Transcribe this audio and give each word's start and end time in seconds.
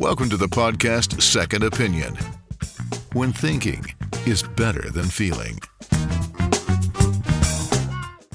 Welcome 0.00 0.30
to 0.30 0.36
the 0.36 0.48
podcast 0.48 1.20
Second 1.20 1.64
Opinion. 1.64 2.16
When 3.12 3.32
thinking 3.32 3.84
is 4.26 4.44
better 4.56 4.90
than 4.92 5.04
feeling. 5.04 5.58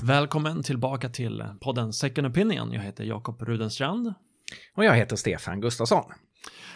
Välkommen 0.02 0.64
tillbaka 0.64 1.10
till 1.10 1.44
podden 1.62 1.94
Second 1.94 2.28
Opinion. 2.28 2.74
Jag 2.74 2.82
heter 2.82 3.04
Jakob 3.04 3.42
Rudenstrand. 3.42 4.14
Och 4.76 4.86
jag 4.86 4.96
heter 4.96 5.16
Stefan 5.16 5.62
Gustafsson. 5.62 6.12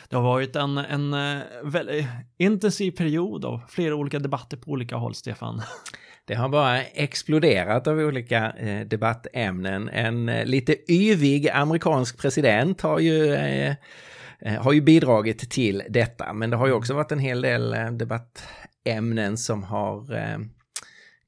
Det 0.10 0.16
har 0.16 0.24
varit 0.24 0.56
en, 0.56 0.78
en 0.78 1.14
eh, 1.14 1.44
väldigt 1.64 2.06
intensiv 2.38 2.92
period 2.92 3.46
av 3.46 3.62
flera 3.70 3.96
olika 3.96 4.20
debatter 4.20 4.58
på 4.58 4.72
olika 4.72 4.96
håll, 4.96 5.16
Stefan. 5.16 5.62
Det 6.26 6.36
har 6.36 6.50
bara 6.50 6.84
exploderat 6.84 7.88
av 7.88 7.98
olika 7.98 8.52
eh, 8.52 8.88
debattämnen. 8.88 9.90
En 9.90 10.30
eh, 10.30 10.46
lite 10.46 10.92
yvig 10.92 11.50
amerikansk 11.50 12.22
president 12.22 12.82
har 12.82 13.00
ju, 13.00 13.34
eh, 13.34 13.70
eh, 13.70 13.76
Eh, 14.42 14.62
har 14.62 14.72
ju 14.72 14.82
bidragit 14.82 15.50
till 15.50 15.84
detta. 15.90 16.34
Men 16.34 16.50
det 16.50 16.58
har 16.58 16.68
ju 16.68 16.74
också 16.74 16.94
varit 16.94 17.12
en 17.12 17.20
hel 17.20 17.42
del 17.42 17.74
eh, 17.74 17.92
debattämnen 17.92 19.38
som 19.38 19.64
har 19.64 20.14
eh, 20.14 20.38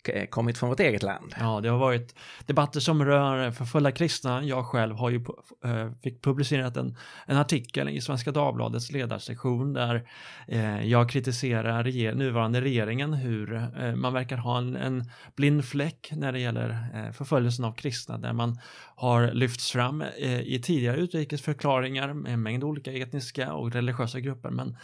Eh, 0.09 0.25
kommit 0.25 0.57
från 0.57 0.69
vårt 0.69 0.79
eget 0.79 1.03
land. 1.03 1.35
Ja, 1.39 1.59
det 1.61 1.69
har 1.69 1.77
varit 1.77 2.15
debatter 2.45 2.79
som 2.79 3.05
rör 3.05 3.45
eh, 3.45 3.51
förföljda 3.51 3.91
kristna. 3.91 4.43
Jag 4.43 4.65
själv 4.65 4.95
har 4.95 5.09
ju 5.09 5.25
eh, 5.63 5.91
fick 6.03 6.21
publicerat 6.21 6.77
en, 6.77 6.97
en 7.25 7.37
artikel 7.37 7.89
i 7.89 8.01
Svenska 8.01 8.31
Dagbladets 8.31 8.91
ledarsektion 8.91 9.73
där 9.73 10.07
eh, 10.47 10.87
jag 10.87 11.09
kritiserar 11.09 11.83
reger 11.83 12.15
nuvarande 12.15 12.61
regeringen 12.61 13.13
hur 13.13 13.53
eh, 13.53 13.95
man 13.95 14.13
verkar 14.13 14.37
ha 14.37 14.57
en, 14.57 14.75
en 14.75 15.03
blind 15.35 15.65
fläck 15.65 16.09
när 16.11 16.31
det 16.31 16.39
gäller 16.39 16.87
eh, 16.93 17.11
förföljelsen 17.11 17.65
av 17.65 17.73
kristna 17.73 18.17
där 18.17 18.33
man 18.33 18.59
har 18.95 19.31
lyfts 19.31 19.71
fram 19.71 20.03
i 20.43 20.61
tidigare 20.63 20.97
utrikesförklaringar 20.97 22.13
med 22.13 22.33
en 22.33 22.43
mängd 22.43 22.63
olika 22.63 22.93
etniska 22.93 23.53
och 23.53 23.71
religiösa 23.71 24.19
grupper 24.19 24.49
men 24.49 24.77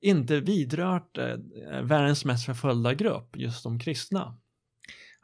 inte 0.00 0.40
vidrört 0.40 1.18
eh, 1.18 1.36
världens 1.82 2.24
mest 2.24 2.46
förföljda 2.46 2.94
grupp, 2.94 3.36
just 3.36 3.62
de 3.62 3.78
kristna. 3.78 4.36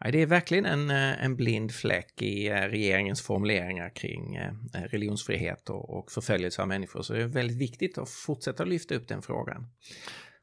Ja, 0.00 0.10
det 0.10 0.22
är 0.22 0.26
verkligen 0.26 0.66
en, 0.66 0.90
eh, 0.90 1.24
en 1.24 1.36
blind 1.36 1.72
fläck 1.72 2.22
i 2.22 2.48
eh, 2.48 2.54
regeringens 2.54 3.22
formuleringar 3.22 3.88
kring 3.88 4.36
eh, 4.36 4.52
religionsfrihet 4.72 5.70
och, 5.70 5.90
och 5.90 6.12
förföljelse 6.12 6.62
av 6.62 6.68
människor. 6.68 7.02
Så 7.02 7.12
det 7.12 7.22
är 7.22 7.26
väldigt 7.26 7.56
viktigt 7.56 7.98
att 7.98 8.10
fortsätta 8.10 8.64
lyfta 8.64 8.94
upp 8.94 9.08
den 9.08 9.22
frågan. 9.22 9.66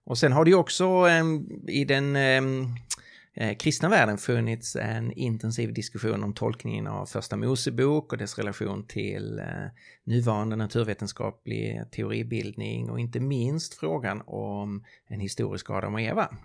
Och 0.05 0.17
sen 0.17 0.31
har 0.31 0.45
det 0.45 0.51
ju 0.51 0.57
också 0.57 0.85
ehm, 0.85 1.47
i 1.67 1.85
den 1.85 2.15
ehm, 2.15 2.67
kristna 3.59 3.89
världen 3.89 4.17
funnits 4.17 4.75
en 4.75 5.11
intensiv 5.11 5.73
diskussion 5.73 6.23
om 6.23 6.33
tolkningen 6.33 6.87
av 6.87 7.05
första 7.05 7.37
Mosebok 7.37 8.11
och 8.11 8.17
dess 8.17 8.37
relation 8.37 8.87
till 8.87 9.41
nuvarande 10.03 10.55
naturvetenskaplig 10.55 11.81
teoribildning 11.91 12.89
och 12.89 12.99
inte 12.99 13.19
minst 13.19 13.73
frågan 13.73 14.21
om 14.25 14.83
en 15.07 15.19
historisk 15.19 15.69
Adam 15.69 15.93
och 15.93 16.01
Eva 16.01 16.37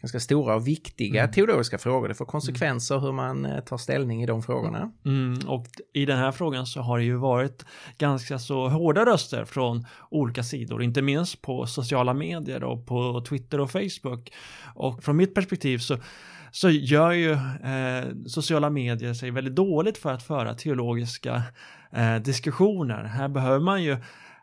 ganska 0.00 0.20
stora 0.20 0.54
och 0.54 0.68
viktiga 0.68 1.20
Mm. 1.22 1.32
teologiska 1.32 1.78
frågor. 1.78 2.08
Det 2.08 2.14
får 2.14 2.24
konsekvenser 2.24 2.98
hur 2.98 3.12
man 3.12 3.44
eh, 3.44 3.60
tar 3.60 3.76
ställning 3.78 4.22
i 4.22 4.26
de 4.26 4.42
frågorna. 4.42 4.92
Mm, 5.04 5.38
och 5.48 5.66
i 5.94 6.04
den 6.04 6.18
här 6.18 6.32
frågan 6.32 6.66
så 6.66 6.80
har 6.80 6.98
det 6.98 7.04
ju 7.04 7.16
varit 7.16 7.64
ganska 7.98 8.38
så 8.38 8.68
hårda 8.68 9.04
röster 9.06 9.44
från 9.44 9.86
olika 10.10 10.42
sidor, 10.42 10.82
inte 10.82 11.02
minst 11.02 11.42
på 11.42 11.66
sociala 11.66 12.14
medier 12.14 12.64
och 12.64 12.86
på 12.86 13.24
Twitter 13.28 13.60
och 13.60 13.70
Facebook. 13.70 14.32
Och 14.74 15.04
från 15.04 15.16
mitt 15.16 15.34
perspektiv 15.34 15.78
så, 15.78 15.96
så 16.50 16.70
gör 16.70 17.10
ju 17.12 17.32
eh, 17.32 18.08
sociala 18.26 18.70
medier 18.70 19.14
sig 19.14 19.30
väldigt 19.30 19.54
dåligt 19.56 19.98
för 19.98 20.12
att 20.12 20.22
föra 20.22 20.54
teologiska 20.54 21.42
eh, 21.92 22.16
diskussioner. 22.16 23.04
Här 23.04 23.28
behöver 23.28 23.60
man 23.60 23.82
ju 23.82 23.96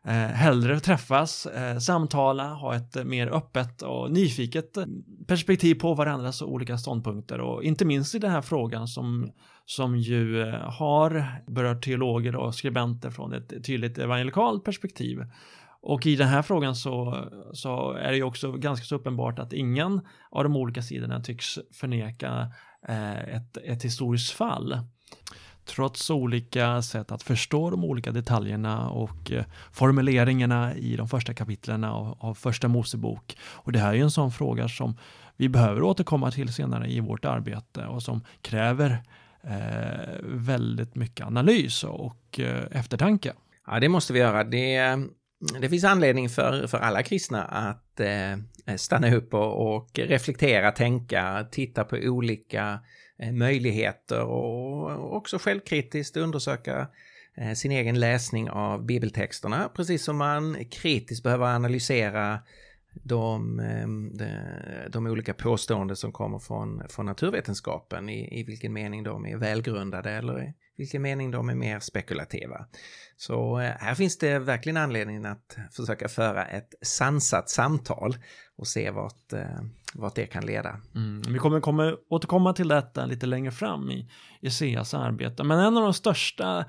eh, 0.05 0.13
hellre 0.13 0.79
träffas, 0.79 1.45
eh, 1.45 1.77
samtala, 1.77 2.53
ha 2.53 2.75
ett 2.75 2.95
eh, 2.95 3.03
mer 3.03 3.27
öppet 3.27 3.81
och 3.81 4.11
nyfiket 4.11 4.77
eh, 4.77 4.85
perspektiv 5.27 5.75
på 5.75 5.93
varandras 5.93 6.41
olika 6.41 6.77
ståndpunkter 6.77 7.39
och 7.39 7.63
inte 7.63 7.85
minst 7.85 8.15
i 8.15 8.19
den 8.19 8.31
här 8.31 8.41
frågan 8.41 8.87
som, 8.87 9.31
som 9.65 9.97
ju 9.97 10.41
eh, 10.41 10.55
har 10.55 11.41
berört 11.47 11.83
teologer 11.83 12.35
och 12.35 12.55
skribenter 12.55 13.09
från 13.09 13.33
ett 13.33 13.65
tydligt 13.65 13.97
evangelikalt 13.97 14.63
perspektiv. 14.63 15.19
Och 15.81 16.05
i 16.05 16.15
den 16.15 16.27
här 16.27 16.41
frågan 16.41 16.75
så, 16.75 17.25
så 17.53 17.91
är 17.91 18.11
det 18.11 18.17
ju 18.17 18.23
också 18.23 18.51
ganska 18.51 18.85
så 18.85 18.95
uppenbart 18.95 19.39
att 19.39 19.53
ingen 19.53 20.01
av 20.31 20.43
de 20.43 20.55
olika 20.55 20.81
sidorna 20.81 21.19
tycks 21.19 21.59
förneka 21.73 22.51
eh, 22.87 23.35
ett, 23.35 23.57
ett 23.57 23.83
historiskt 23.83 24.31
fall 24.31 24.79
trots 25.65 26.09
olika 26.09 26.81
sätt 26.81 27.11
att 27.11 27.23
förstå 27.23 27.69
de 27.69 27.83
olika 27.83 28.11
detaljerna 28.11 28.89
och 28.89 29.31
eh, 29.31 29.45
formuleringarna 29.71 30.75
i 30.75 30.95
de 30.95 31.09
första 31.09 31.33
kapitlen 31.33 31.83
av, 31.83 32.17
av 32.19 32.33
första 32.33 32.67
Mosebok. 32.67 33.37
Och 33.41 33.71
det 33.71 33.79
här 33.79 33.89
är 33.89 33.93
ju 33.93 34.01
en 34.01 34.11
sån 34.11 34.31
fråga 34.31 34.69
som 34.69 34.97
vi 35.37 35.49
behöver 35.49 35.83
återkomma 35.83 36.31
till 36.31 36.53
senare 36.53 36.87
i 36.87 36.99
vårt 36.99 37.25
arbete 37.25 37.85
och 37.85 38.03
som 38.03 38.21
kräver 38.41 39.03
eh, 39.43 40.15
väldigt 40.23 40.95
mycket 40.95 41.25
analys 41.25 41.83
och 41.83 42.39
eh, 42.39 42.63
eftertanke. 42.71 43.33
Ja, 43.67 43.79
det 43.79 43.89
måste 43.89 44.13
vi 44.13 44.19
göra. 44.19 44.43
Det, 44.43 44.97
det 45.61 45.69
finns 45.69 45.83
anledning 45.83 46.29
för, 46.29 46.67
för 46.67 46.77
alla 46.77 47.03
kristna 47.03 47.43
att 47.43 47.99
eh, 47.99 48.75
stanna 48.77 49.15
upp 49.15 49.33
och, 49.33 49.75
och 49.75 49.89
reflektera, 49.93 50.71
tänka, 50.71 51.47
titta 51.51 51.83
på 51.83 51.95
olika 51.95 52.71
eh, 52.71 52.79
Eh, 53.17 53.31
möjligheter 53.31 54.23
och 54.23 55.15
också 55.15 55.37
självkritiskt 55.37 56.17
undersöka 56.17 56.87
eh, 57.35 57.53
sin 57.53 57.71
egen 57.71 57.99
läsning 57.99 58.49
av 58.49 58.85
bibeltexterna, 58.85 59.69
precis 59.75 60.03
som 60.03 60.17
man 60.17 60.65
kritiskt 60.65 61.23
behöver 61.23 61.45
analysera 61.45 62.39
de, 62.93 63.59
eh, 63.59 63.87
de, 64.17 64.29
de 64.89 65.07
olika 65.07 65.33
påståenden 65.33 65.95
som 65.95 66.11
kommer 66.11 66.39
från, 66.39 66.83
från 66.89 67.05
naturvetenskapen, 67.05 68.09
i, 68.09 68.39
i 68.39 68.43
vilken 68.43 68.73
mening 68.73 69.03
de 69.03 69.25
är 69.25 69.37
välgrundade 69.37 70.11
eller 70.11 70.43
i 70.43 70.53
vilken 70.77 71.01
mening 71.01 71.31
de 71.31 71.49
är 71.49 71.55
mer 71.55 71.79
spekulativa. 71.79 72.65
Så 73.17 73.59
eh, 73.59 73.71
här 73.79 73.95
finns 73.95 74.17
det 74.17 74.39
verkligen 74.39 74.77
anledning 74.77 75.25
att 75.25 75.57
försöka 75.71 76.07
föra 76.07 76.45
ett 76.45 76.73
sansat 76.81 77.49
samtal 77.49 78.15
och 78.57 78.67
se 78.67 78.91
vart, 78.91 79.33
eh, 79.33 79.61
vart 79.93 80.15
det 80.15 80.25
kan 80.25 80.45
leda. 80.45 80.81
Mm, 80.95 81.21
vi 81.27 81.39
kommer, 81.39 81.59
kommer 81.59 81.95
återkomma 82.09 82.53
till 82.53 82.67
detta 82.67 83.05
lite 83.05 83.25
längre 83.25 83.51
fram 83.51 83.91
i 83.91 84.09
ICEAs 84.41 84.93
arbete, 84.93 85.43
men 85.43 85.59
en 85.59 85.77
av 85.77 85.83
de 85.83 85.93
största 85.93 86.65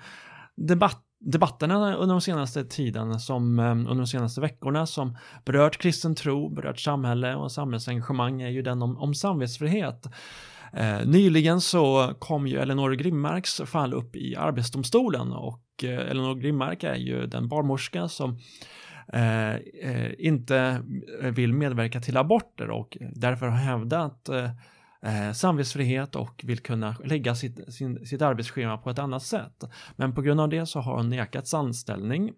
debatt 0.57 1.03
debatterna 1.19 1.97
under 1.97 2.15
de 2.15 2.21
senaste 2.21 2.65
tiden, 2.65 3.21
som 3.21 3.59
eh, 3.59 3.71
under 3.71 3.95
de 3.95 4.07
senaste 4.07 4.41
veckorna 4.41 4.87
som 4.87 5.17
berört 5.45 5.79
kristen 5.79 6.15
tro, 6.15 6.49
berört 6.49 6.81
samhälle 6.81 7.35
och 7.35 7.53
samhällsengagemang 7.53 8.43
är 8.43 8.49
ju 8.49 8.63
den 8.63 8.83
om, 8.83 8.99
om 8.99 9.15
samvetsfrihet. 9.15 10.07
Eh, 10.73 11.07
nyligen 11.07 11.61
så 11.61 12.15
kom 12.19 12.47
ju 12.47 12.59
Elinor 12.59 12.93
Grimmarks 12.93 13.61
fall 13.67 13.95
upp 13.95 14.17
i 14.17 14.37
Arbetsdomstolen 14.37 15.33
och 15.33 15.63
eh, 15.83 16.11
Elinor 16.11 16.35
Grimmark 16.35 16.85
är 16.85 16.95
ju 16.95 17.27
den 17.27 17.49
barnmorska 17.49 18.09
som 18.09 18.39
eh, 19.13 19.55
eh, 19.55 20.13
inte 20.19 20.83
vill 21.21 21.53
medverka 21.53 22.01
till 22.01 22.17
aborter 22.17 22.71
och 22.71 22.99
därför 23.15 23.47
har 23.47 23.57
hävdat 23.57 24.29
eh, 24.29 24.51
eh, 25.03 25.33
samvetsfrihet 25.33 26.17
och 26.17 26.45
vill 26.45 26.59
kunna 26.59 26.97
lägga 27.05 27.35
sitt, 27.35 27.75
sin, 27.75 28.07
sitt 28.07 28.23
arbetsschema 28.23 28.79
på 28.79 28.91
ett 28.91 28.99
annat 28.99 29.23
sätt. 29.23 29.65
Men 29.97 30.15
på 30.15 30.23
grund 30.23 30.41
av 30.41 30.49
det 30.49 30.67
så 30.67 30.81
har 30.81 30.97
hon 30.97 31.11
nekats 31.11 31.55
anställning. 31.55 32.33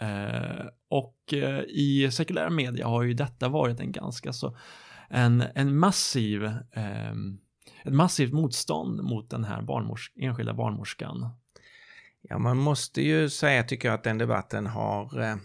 Eh, 0.00 0.66
och 0.90 1.32
eh, 1.32 1.60
i 1.60 2.10
sekulär 2.12 2.50
media 2.50 2.86
har 2.86 3.02
ju 3.02 3.14
detta 3.14 3.48
varit 3.48 3.80
en 3.80 3.92
ganska 3.92 4.32
så 4.32 4.56
en, 5.10 5.44
en 5.54 5.78
massiv 5.78 6.44
eh, 6.44 7.14
ett 7.84 7.92
massivt 7.92 8.32
motstånd 8.32 9.02
mot 9.02 9.30
den 9.30 9.44
här 9.44 9.62
barnmors 9.62 10.12
enskilda 10.16 10.54
barnmorskan. 10.54 11.28
Ja, 12.28 12.38
man 12.38 12.56
måste 12.56 13.02
ju 13.02 13.30
säga, 13.30 13.62
tycker 13.62 13.88
jag, 13.88 13.94
att 13.94 14.04
den 14.04 14.18
debatten 14.18 14.66
har, 14.66 15.20
eh, 15.20 15.36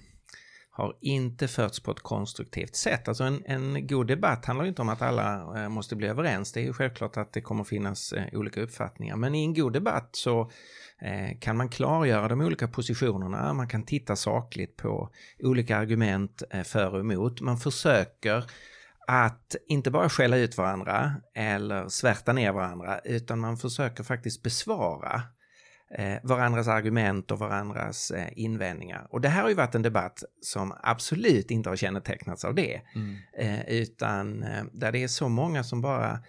har 0.70 0.98
inte 1.02 1.48
förts 1.48 1.80
på 1.80 1.92
ett 1.92 2.00
konstruktivt 2.00 2.76
sätt. 2.76 3.08
Alltså 3.08 3.24
en, 3.24 3.44
en 3.46 3.88
god 3.88 4.08
debatt 4.08 4.46
handlar 4.46 4.66
ju 4.66 4.70
inte 4.70 4.82
om 4.82 4.90
att 4.90 5.02
alla 5.02 5.64
eh, 5.64 5.70
måste 5.70 5.96
bli 5.96 6.08
överens. 6.08 6.52
Det 6.52 6.60
är 6.60 6.64
ju 6.64 6.74
självklart 6.74 7.18
att 7.18 7.34
det 7.34 7.42
kommer 7.42 7.64
finnas 7.64 8.14
eh, 8.14 8.40
olika 8.40 8.62
uppfattningar. 8.62 9.16
Men 9.16 9.36
i 9.36 9.44
en 9.44 9.54
god 9.54 9.74
debatt 9.74 10.10
så 10.12 10.52
eh, 11.02 11.40
kan 11.40 11.58
man 11.58 11.70
klargöra 11.70 12.28
de 12.28 12.42
olika 12.42 12.68
positionerna. 12.68 13.54
Man 13.54 13.68
kan 13.68 13.86
titta 13.86 14.16
sakligt 14.16 14.78
på 14.78 15.10
olika 15.40 15.78
argument 15.78 16.44
eh, 16.50 16.64
för 16.64 16.94
och 16.94 17.00
emot. 17.00 17.42
Man 17.42 17.58
försöker 17.58 18.44
att 19.12 19.56
inte 19.68 19.92
bara 19.92 20.10
skälla 20.10 20.38
ut 20.38 20.58
varandra 20.58 21.16
eller 21.36 21.88
svärta 21.88 22.34
ner 22.34 22.52
varandra 22.52 23.00
utan 23.00 23.40
man 23.40 23.58
försöker 23.58 24.04
faktiskt 24.04 24.44
besvara 24.44 25.22
eh, 25.98 26.18
varandras 26.24 26.68
argument 26.68 27.32
och 27.32 27.40
varandras 27.40 28.12
eh, 28.12 28.28
invändningar. 28.36 29.08
Och 29.10 29.22
det 29.22 29.30
här 29.30 29.42
har 29.42 29.50
ju 29.50 29.56
varit 29.56 29.76
en 29.76 29.82
debatt 29.82 30.24
som 30.42 30.74
absolut 30.84 31.52
inte 31.52 31.70
har 31.70 31.76
kännetecknats 31.76 32.46
av 32.46 32.56
det. 32.56 32.82
Mm. 32.96 33.18
Eh, 33.38 33.70
utan 33.70 34.46
där 34.74 34.92
det 34.92 35.04
är 35.04 35.08
så 35.08 35.30
många 35.30 35.64
som 35.64 35.82
bara 35.82 36.20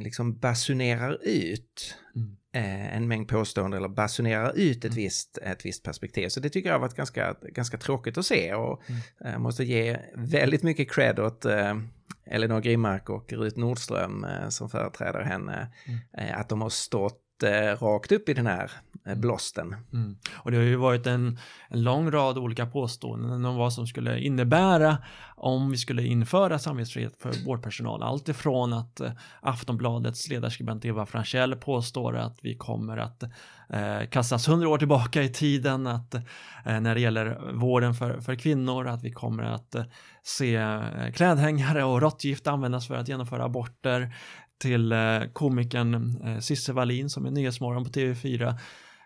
liksom 0.00 0.38
basunerar 0.38 1.18
ut 1.22 1.96
Mm. 2.16 2.36
eh, 2.52 2.96
en 2.96 3.08
mängd 3.08 3.28
påståenden 3.28 3.78
eller 3.78 3.88
basunerar 3.88 4.52
ut 4.56 4.76
ett, 4.78 4.84
Mm. 4.84 4.96
visst, 4.96 5.38
ett 5.38 5.64
visst 5.66 5.82
perspektiv. 5.84 6.28
Så 6.28 6.40
det 6.40 6.48
tycker 6.50 6.68
jag 6.68 6.74
har 6.74 6.80
varit 6.80 6.94
ganska, 6.96 7.36
ganska 7.42 7.78
tråkigt 7.78 8.18
att 8.18 8.26
se 8.26 8.54
och 8.54 8.82
Mm. 8.88 9.00
jag 9.32 9.40
måste 9.40 9.64
ge 9.64 9.98
väldigt 10.14 10.62
mycket 10.62 10.90
cred 10.90 11.18
åt 11.18 11.44
eh, 11.44 11.78
Elinor 12.26 12.60
Grimmark 12.60 13.10
och 13.10 13.32
Rut 13.32 13.56
Nordström 13.56 14.24
eh, 14.24 14.48
som 14.48 14.70
företräder 14.70 15.20
henne. 15.20 15.72
Mm. 15.86 15.98
Eh, 16.28 16.38
att 16.40 16.48
de 16.48 16.60
har 16.60 16.70
stått 16.70 17.20
eh, 17.20 17.29
rakt 17.42 18.12
upp 18.12 18.28
i 18.28 18.34
den 18.34 18.46
här 18.46 18.70
eh, 19.06 19.14
blåsten. 19.14 19.76
Mm. 19.92 20.16
Och 20.36 20.50
det 20.50 20.56
har 20.56 20.64
ju 20.64 20.76
varit 20.76 21.06
en, 21.06 21.38
en 21.68 21.82
lång 21.82 22.10
rad 22.10 22.38
olika 22.38 22.66
påståenden 22.66 23.44
om 23.44 23.56
vad 23.56 23.72
som 23.72 23.86
skulle 23.86 24.20
innebära 24.20 24.98
om 25.36 25.70
vi 25.70 25.76
skulle 25.76 26.02
införa 26.02 26.58
samvetsfrihet 26.58 27.16
för 27.22 27.44
vårdpersonal. 27.44 28.02
Allt 28.02 28.28
ifrån 28.28 28.72
att 28.72 29.00
eh, 29.00 29.12
Aftonbladets 29.40 30.28
ledarskribent 30.28 30.84
Eva 30.84 31.06
Franchell 31.06 31.56
påstår 31.56 32.16
att 32.16 32.38
vi 32.42 32.56
kommer 32.56 32.96
att 32.96 33.22
eh, 33.68 34.08
kastas 34.10 34.48
hundra 34.48 34.68
år 34.68 34.78
tillbaka 34.78 35.22
i 35.22 35.28
tiden, 35.28 35.86
att 35.86 36.14
eh, 36.14 36.80
när 36.80 36.94
det 36.94 37.00
gäller 37.00 37.52
vården 37.52 37.94
för, 37.94 38.20
för 38.20 38.34
kvinnor, 38.34 38.86
att 38.86 39.02
vi 39.02 39.12
kommer 39.12 39.42
att 39.42 39.74
eh, 39.74 39.84
se 40.22 40.56
eh, 40.56 41.12
klädhängare 41.14 41.84
och 41.84 42.00
råttgift 42.00 42.46
användas 42.46 42.86
för 42.86 42.94
att 42.94 43.08
genomföra 43.08 43.44
aborter, 43.44 44.14
till 44.60 44.92
eh, 44.92 45.20
komikern 45.32 46.18
Sisse 46.40 46.40
Cissi 46.40 46.72
Wallin 46.72 47.10
som 47.10 47.26
är 47.26 47.30
Nyhetsmorgon 47.30 47.84
på 47.84 47.90
TV4. 47.90 48.58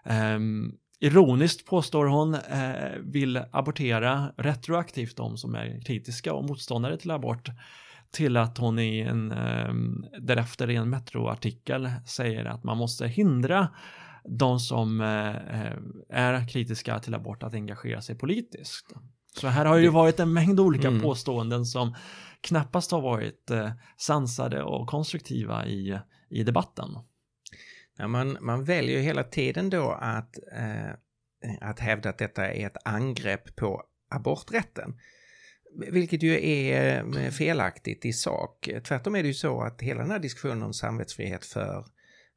Ehm, 0.05 0.73
ironiskt 1.01 1.67
påstår 1.67 2.07
hon 2.07 2.35
eh, 2.35 2.99
vill 3.01 3.43
abortera 3.51 4.33
retroaktivt 4.37 5.17
de 5.17 5.37
som 5.37 5.55
är 5.55 5.81
kritiska 5.81 6.35
och 6.35 6.45
motståndare 6.45 6.97
till 6.97 7.11
abort 7.11 7.49
till 8.11 8.37
att 8.37 8.59
hon 8.59 8.79
i 8.79 9.01
en, 9.01 9.33
ehm, 9.33 10.05
därefter 10.21 10.71
i 10.71 10.77
en 10.77 10.91
Metro-artikel 10.91 11.91
säger 12.07 12.45
att 12.45 12.65
man 12.65 12.79
måste 12.79 13.09
hindra 13.09 13.69
de 14.25 14.61
som 14.61 15.01
är 16.09 16.49
kritiska 16.49 16.99
till 17.01 17.15
abort 17.15 17.43
att 17.43 17.55
engagera 17.55 18.01
sig 18.01 18.19
politiskt. 18.19 18.95
Så 19.41 19.49
här 19.49 19.65
har 19.65 19.77
ju 19.77 19.89
varit 19.89 20.21
en 20.21 20.33
mängd 20.33 20.61
olika 20.61 20.89
Mm. 20.89 21.03
påståenden 21.03 21.65
som 21.67 21.95
knappast 22.41 22.91
har 22.91 23.01
varit 23.01 23.51
eh, 23.51 23.71
sansade 23.97 24.63
och 24.63 24.89
konstruktiva 24.89 25.67
i, 25.67 25.99
i 26.31 26.43
debatten. 26.43 26.89
Ja, 27.97 28.09
man, 28.09 28.39
man 28.41 28.65
väljer 28.65 29.01
hela 29.01 29.25
tiden 29.25 29.71
då 29.71 29.91
att, 29.91 30.39
eh, 30.53 30.91
att 31.61 31.81
hävda 31.81 32.09
att 32.11 32.19
detta 32.19 32.53
är 32.53 32.67
ett 32.67 32.77
angrepp 32.85 33.57
på 33.57 33.83
aborträtten. 34.11 34.99
Vilket 35.91 36.23
ju 36.23 36.49
är 36.49 37.05
eh, 37.19 37.31
felaktigt 37.31 38.05
i 38.05 38.13
sak. 38.13 38.69
Tvärtom 38.89 39.15
är 39.15 39.23
det 39.23 39.29
ju 39.29 39.35
så 39.35 39.63
att 39.63 39.83
hela 39.83 40.01
den 40.01 40.11
här 40.11 40.19
diskussionen 40.19 40.63
om 40.63 40.73
samvetsfrihet 40.75 41.45
för, 41.45 41.79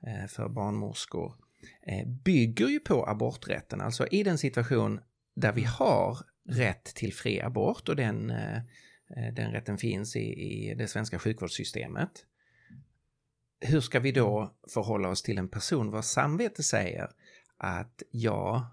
eh, 0.08 0.28
för 0.28 0.50
barnmorskor 0.50 1.36
eh, 1.88 2.08
bygger 2.26 2.68
ju 2.68 2.80
på 2.80 3.06
aborträtten. 3.10 3.82
Alltså 3.82 4.08
i 4.08 4.24
den 4.24 4.38
situation 4.38 5.00
där 5.36 5.54
vi 5.54 5.64
har 5.64 6.18
rätt 6.48 6.84
till 6.84 7.14
fri 7.14 7.42
abort 7.42 7.90
och 7.90 7.96
den, 7.96 8.30
eh, 8.30 8.58
eh, 8.58 9.34
den 9.34 9.52
rätten 9.52 9.78
finns 9.78 10.16
i, 10.16 10.20
i 10.20 10.76
det 10.76 10.88
svenska 10.88 11.20
sjukvårdssystemet. 11.20 12.12
Hur 13.60 13.82
ska 13.82 14.00
vi 14.00 14.12
då 14.12 14.56
förhålla 14.74 15.10
oss 15.10 15.24
till 15.24 15.38
en 15.38 15.50
person 15.50 15.92
vars 15.92 16.06
samvete 16.06 16.64
säger 16.64 17.10
att 17.58 18.04
jag 18.12 18.66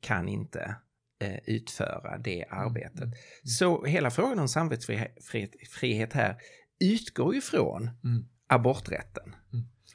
kan 0.00 0.28
inte 0.28 0.76
eh, 1.18 1.38
utföra 1.46 2.18
det 2.18 2.44
arbetet. 2.50 3.08
Så 3.44 3.84
hela 3.84 4.10
frågan 4.10 4.38
om 4.38 4.48
samvetsfrihet 4.48 6.12
här 6.12 6.36
utgår 6.80 7.34
ju 7.34 7.40
från 7.40 7.90
Mm. 8.04 8.28
aborträtten. 8.46 9.34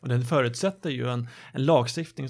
Och 0.01 0.09
den 0.09 0.21
förutsätter 0.21 0.89
ju 0.89 1.09
en, 1.09 1.27
en 1.53 1.65
lagstiftning 1.65 2.27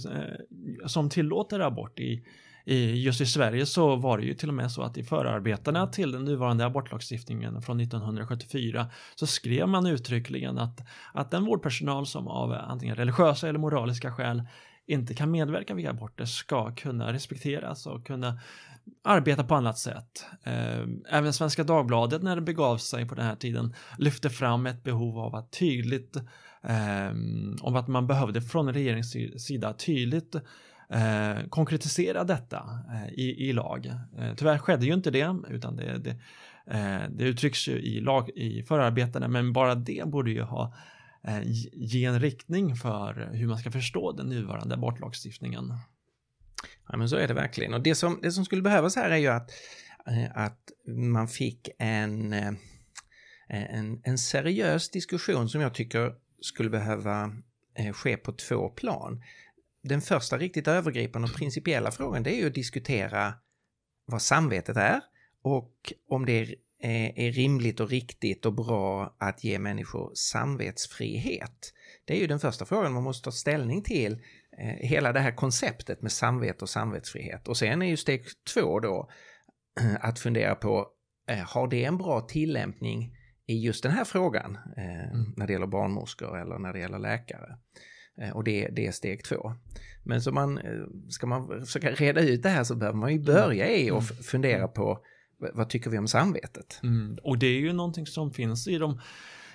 som 0.88 1.10
tillåter 1.10 1.60
abort. 1.60 2.00
I, 2.00 2.26
i, 2.70 3.02
just 3.04 3.22
i 3.22 3.26
Sverige 3.26 3.66
så 3.66 3.96
var 3.96 4.18
det 4.18 4.24
ju 4.24 4.34
till 4.34 4.50
och 4.50 4.56
med 4.56 4.72
så 4.72 4.82
att 4.82 4.98
i 4.98 5.04
förarbetena 5.04 5.88
till 5.88 6.12
den 6.12 6.26
nuvarande 6.26 6.66
abortlagstiftningen 6.66 7.62
från 7.62 7.80
1974 7.80 8.88
så 9.16 9.28
skrev 9.28 9.68
man 9.68 9.86
uttryckligen 9.86 10.58
att, 10.58 10.82
att 11.14 11.32
den 11.32 11.46
vårdpersonal 11.46 12.06
som 12.06 12.28
av 12.28 12.52
antingen 12.52 12.96
religiösa 12.96 13.50
eller 13.50 13.60
moraliska 13.60 14.12
skäl 14.12 14.44
inte 14.88 15.14
kan 15.14 15.32
medverka 15.32 15.74
vid 15.74 15.88
aborter 15.88 16.26
ska 16.26 16.76
kunna 16.76 17.14
respekteras 17.14 17.88
och 17.88 18.06
kunna 18.06 18.40
arbeta 19.04 19.44
på 19.44 19.56
annat 19.56 19.78
sätt. 19.78 20.26
Eh, 20.44 20.86
även 21.10 21.34
Svenska 21.34 21.64
Dagbladet 21.64 22.24
när 22.24 22.36
det 22.36 22.42
begav 22.42 22.78
sig 22.78 23.08
på 23.08 23.16
den 23.16 23.26
här 23.26 23.36
tiden 23.36 23.76
lyfte 23.98 24.30
fram 24.30 24.66
ett 24.66 24.84
behov 24.84 25.20
av 25.20 25.36
att 25.36 25.52
tydligt 25.52 26.16
eh, 26.64 27.12
om 27.62 27.76
att 27.76 27.88
man 27.88 28.08
behövde 28.08 28.42
från 28.42 28.74
regeringens 28.74 29.16
sida 29.46 29.74
tydligt 29.74 30.36
eh, 30.94 31.48
konkretisera 31.50 32.24
detta 32.24 32.80
eh, 32.94 33.14
i, 33.14 33.50
i 33.50 33.54
lag. 33.54 33.86
Eh, 33.86 34.36
tyvärr 34.36 34.58
skedde 34.58 34.86
ju 34.86 34.94
inte 34.94 35.12
det, 35.12 35.36
utan 35.50 35.76
det, 35.76 35.98
det, 35.98 36.10
eh, 36.72 37.10
det 37.10 37.24
uttrycks 37.24 37.68
ju 37.68 37.74
i, 37.74 38.00
lag, 38.00 38.30
i 38.30 38.64
förarbetena, 38.64 39.28
men 39.28 39.54
bara 39.54 39.76
det 39.76 40.04
borde 40.08 40.32
ju 40.32 40.42
ha 40.42 40.74
eh, 41.24 41.42
ge 41.74 42.06
en 42.06 42.20
riktning 42.20 42.76
för 42.76 43.30
hur 43.34 43.48
man 43.48 43.58
ska 43.58 43.72
förstå 43.72 44.12
den 44.12 44.30
nuvarande 44.30 44.76
abortlagstiftningen. 44.76 45.74
Ja, 46.90 46.98
men 46.98 47.10
så 47.10 47.16
är 47.16 47.28
det 47.28 47.34
verkligen. 47.34 47.74
Och 47.74 47.82
det 47.82 47.96
som, 47.96 48.20
det 48.22 48.32
som 48.32 48.46
skulle 48.46 48.62
behövas 48.62 48.96
här 48.96 49.10
är 49.10 49.18
ju 49.18 49.28
att, 49.28 49.52
eh, 50.08 50.38
att 50.38 50.72
man 50.88 51.28
fick 51.28 51.70
en, 51.80 52.34
eh, 52.34 52.52
en, 53.48 54.02
en 54.04 54.18
seriös 54.18 54.90
diskussion 54.90 55.50
som 55.50 55.62
jag 55.62 55.74
tycker 55.74 56.14
skulle 56.42 56.70
behöva 56.70 57.32
eh, 57.76 57.94
ske 57.94 58.18
på 58.18 58.32
två 58.32 58.70
plan. 58.70 59.24
Den 59.84 60.02
första 60.02 60.38
riktigt 60.38 60.68
övergripande 60.68 61.28
och 61.28 61.36
principiella 61.36 61.92
frågan 61.92 62.24
det 62.24 62.36
är 62.36 62.38
ju 62.38 62.48
att 62.48 62.54
diskutera 62.54 63.34
vad 64.06 64.22
samvetet 64.22 64.78
är 64.78 65.02
och 65.44 65.94
om 66.10 66.26
det 66.26 66.40
är, 66.40 66.56
eh, 66.84 67.26
är 67.28 67.32
rimligt 67.32 67.80
och 67.80 67.90
riktigt 67.90 68.46
och 68.46 68.54
bra 68.54 69.16
att 69.20 69.44
ge 69.44 69.60
människor 69.60 70.12
samvetsfrihet. 70.14 71.74
Det 72.06 72.14
är 72.18 72.20
ju 72.22 72.28
den 72.28 72.40
första 72.40 72.66
frågan 72.66 72.94
man 72.94 73.04
måste 73.04 73.24
ta 73.24 73.32
ställning 73.32 73.84
till 73.84 74.14
eh, 74.60 74.90
hela 74.90 75.14
det 75.14 75.20
här 75.20 75.36
konceptet 75.36 76.02
med 76.02 76.12
samvete 76.12 76.60
och 76.62 76.70
samvetsfrihet. 76.70 77.48
Och 77.48 77.58
sen 77.58 77.82
är 77.82 77.88
ju 77.88 77.98
steg 77.98 78.24
två 78.54 78.80
då 78.80 79.10
att 80.00 80.20
fundera 80.20 80.56
på, 80.56 80.88
eh, 81.30 81.38
har 81.38 81.68
det 81.68 81.84
en 81.86 81.98
bra 81.98 82.22
tillämpning 82.22 83.16
i 83.48 83.66
just 83.66 83.84
den 83.84 83.92
här 83.92 84.06
frågan 84.06 84.58
eh, 84.78 85.10
Mm. 85.10 85.34
när 85.38 85.48
det 85.48 85.54
gäller 85.54 85.68
barnmorskor 85.68 86.40
eller 86.42 86.60
när 86.60 86.74
det 86.74 86.80
gäller 86.80 87.00
läkare? 87.00 87.58
Eh, 88.22 88.30
och 88.32 88.44
det, 88.44 88.68
det 88.72 88.88
är 88.88 88.92
steg 88.92 89.24
två. 89.24 89.54
Men 90.04 90.22
så 90.22 90.32
man, 90.32 90.58
eh, 90.58 90.72
ska 91.10 91.28
man 91.28 91.66
försöka 91.66 91.92
reda 91.92 92.22
ut 92.22 92.44
det 92.44 92.50
här 92.50 92.64
så 92.64 92.76
behöver 92.76 92.98
man 92.98 93.14
ju 93.14 93.20
börja 93.20 93.70
i 93.78 93.92
och 93.92 94.02
f- 94.02 94.26
fundera 94.26 94.68
på 94.68 95.00
v- 95.42 95.50
vad 95.54 95.70
tycker 95.70 95.90
vi 95.90 95.98
om 95.98 96.08
samvetet? 96.08 96.80
Mm. 96.84 97.18
Och 97.24 97.38
det 97.38 97.48
är 97.48 97.60
ju 97.60 97.74
någonting 97.74 98.06
som 98.08 98.32
finns 98.34 98.68
i 98.68 98.78
de, 98.78 99.02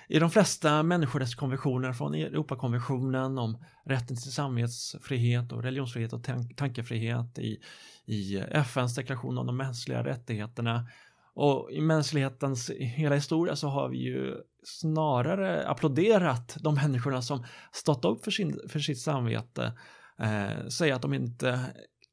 i 0.07 0.19
de 0.19 0.29
flesta 0.29 0.83
människorättskonventioner 0.83 1.93
från 1.93 2.13
Europakonventionen 2.15 3.37
om 3.37 3.63
rätten 3.85 4.07
till 4.17 4.31
samvetsfrihet 4.31 5.51
och 5.51 5.63
religionsfrihet 5.63 6.13
och 6.13 6.23
tank, 6.23 6.55
tankefrihet 6.55 7.39
i, 7.39 7.57
i 8.05 8.37
FNs 8.51 8.95
deklaration 8.95 9.37
om 9.37 9.45
de 9.47 9.57
mänskliga 9.57 10.03
rättigheterna. 10.03 10.87
Och 11.35 11.71
i 11.71 11.81
mänsklighetens 11.81 12.69
hela 12.69 13.15
historia 13.15 13.55
så 13.55 13.67
har 13.67 13.89
vi 13.89 13.97
ju 13.97 14.35
snarare 14.63 15.67
applåderat 15.67 16.57
de 16.59 16.75
människorna 16.75 17.21
som 17.21 17.45
stått 17.71 18.05
upp 18.05 18.23
för, 18.23 18.31
sin, 18.31 18.59
för 18.69 18.79
sitt 18.79 18.99
samvete, 18.99 19.73
eh, 20.21 20.67
säga 20.67 20.95
att 20.95 21.01
de 21.01 21.13
inte 21.13 21.59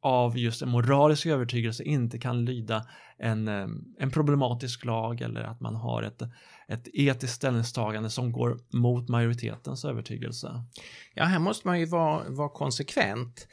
av 0.02 0.38
just 0.38 0.62
en 0.62 0.68
moralisk 0.68 1.26
övertygelse 1.26 1.82
inte 1.82 2.18
kan 2.18 2.44
lyda 2.44 2.86
en, 3.18 3.48
eh, 3.48 3.66
en 3.98 4.10
problematisk 4.10 4.84
lag 4.84 5.20
eller 5.20 5.40
att 5.40 5.60
man 5.60 5.74
har 5.74 6.02
ett, 6.02 6.22
ett 6.68 6.88
etiskt 6.92 7.34
ställningstagande 7.34 8.10
som 8.10 8.32
går 8.32 8.58
mot 8.72 9.08
majoritetens 9.08 9.84
övertygelse. 9.84 10.64
Ja, 11.14 11.24
här 11.24 11.38
måste 11.38 11.66
man 11.66 11.80
ju 11.80 11.86
vara, 11.86 12.22
vara 12.28 12.48
konsekvent. 12.48 13.48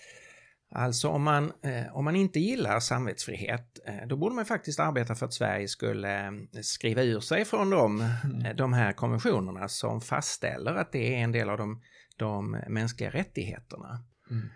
Alltså 0.72 1.08
om 1.08 1.24
man, 1.24 1.52
eh, 1.62 1.96
om 1.96 2.06
man 2.06 2.16
inte 2.16 2.40
gillar 2.40 2.80
samvetsfrihet, 2.80 3.80
eh, 3.86 4.08
då 4.08 4.18
borde 4.18 4.36
man 4.36 4.46
faktiskt 4.46 4.80
arbeta 4.80 5.16
för 5.16 5.26
att 5.26 5.34
Sverige 5.34 5.68
skulle 5.68 6.28
eh, 6.28 6.32
skriva 6.62 7.04
ur 7.04 7.20
sig 7.20 7.46
från 7.46 7.70
de, 7.70 8.02
eh, 8.02 8.56
de 8.56 8.74
här 8.74 8.94
konventionerna 8.94 9.68
som 9.68 10.02
fastställer 10.02 10.76
att 10.76 10.92
det 10.92 11.16
är 11.16 11.18
en 11.18 11.32
del 11.32 11.50
av 11.50 11.58
de, 11.58 11.82
de 12.18 12.52
mänskliga 12.68 13.10
rättigheterna. 13.10 14.04
Mm. 14.32 14.50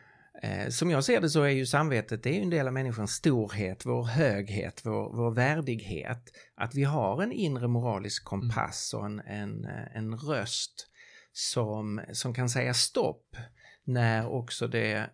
Som 0.72 0.90
jag 0.90 1.04
ser 1.04 1.22
det 1.22 1.30
så 1.30 1.44
är 1.44 1.50
ju 1.50 1.66
samvetet 1.66 2.24
det 2.24 2.38
är 2.38 2.42
en 2.42 2.50
del 2.50 2.68
av 2.68 2.74
människans 2.74 3.12
storhet, 3.12 3.86
vår 3.86 4.04
höghet, 4.04 4.82
vår, 4.84 5.16
vår 5.16 5.32
värdighet. 5.32 6.24
Att 6.56 6.76
vi 6.76 6.84
har 6.84 7.24
en 7.24 7.32
inre 7.32 7.68
moralisk 7.68 8.26
kompass 8.26 8.94
och 8.94 9.06
en, 9.06 9.20
en, 9.20 9.66
en 9.94 10.16
röst 10.16 10.88
som, 11.32 12.02
som 12.12 12.34
kan 12.34 12.50
säga 12.50 12.74
stopp 12.74 13.36
när 13.84 14.28
också 14.28 14.68
det 14.68 15.10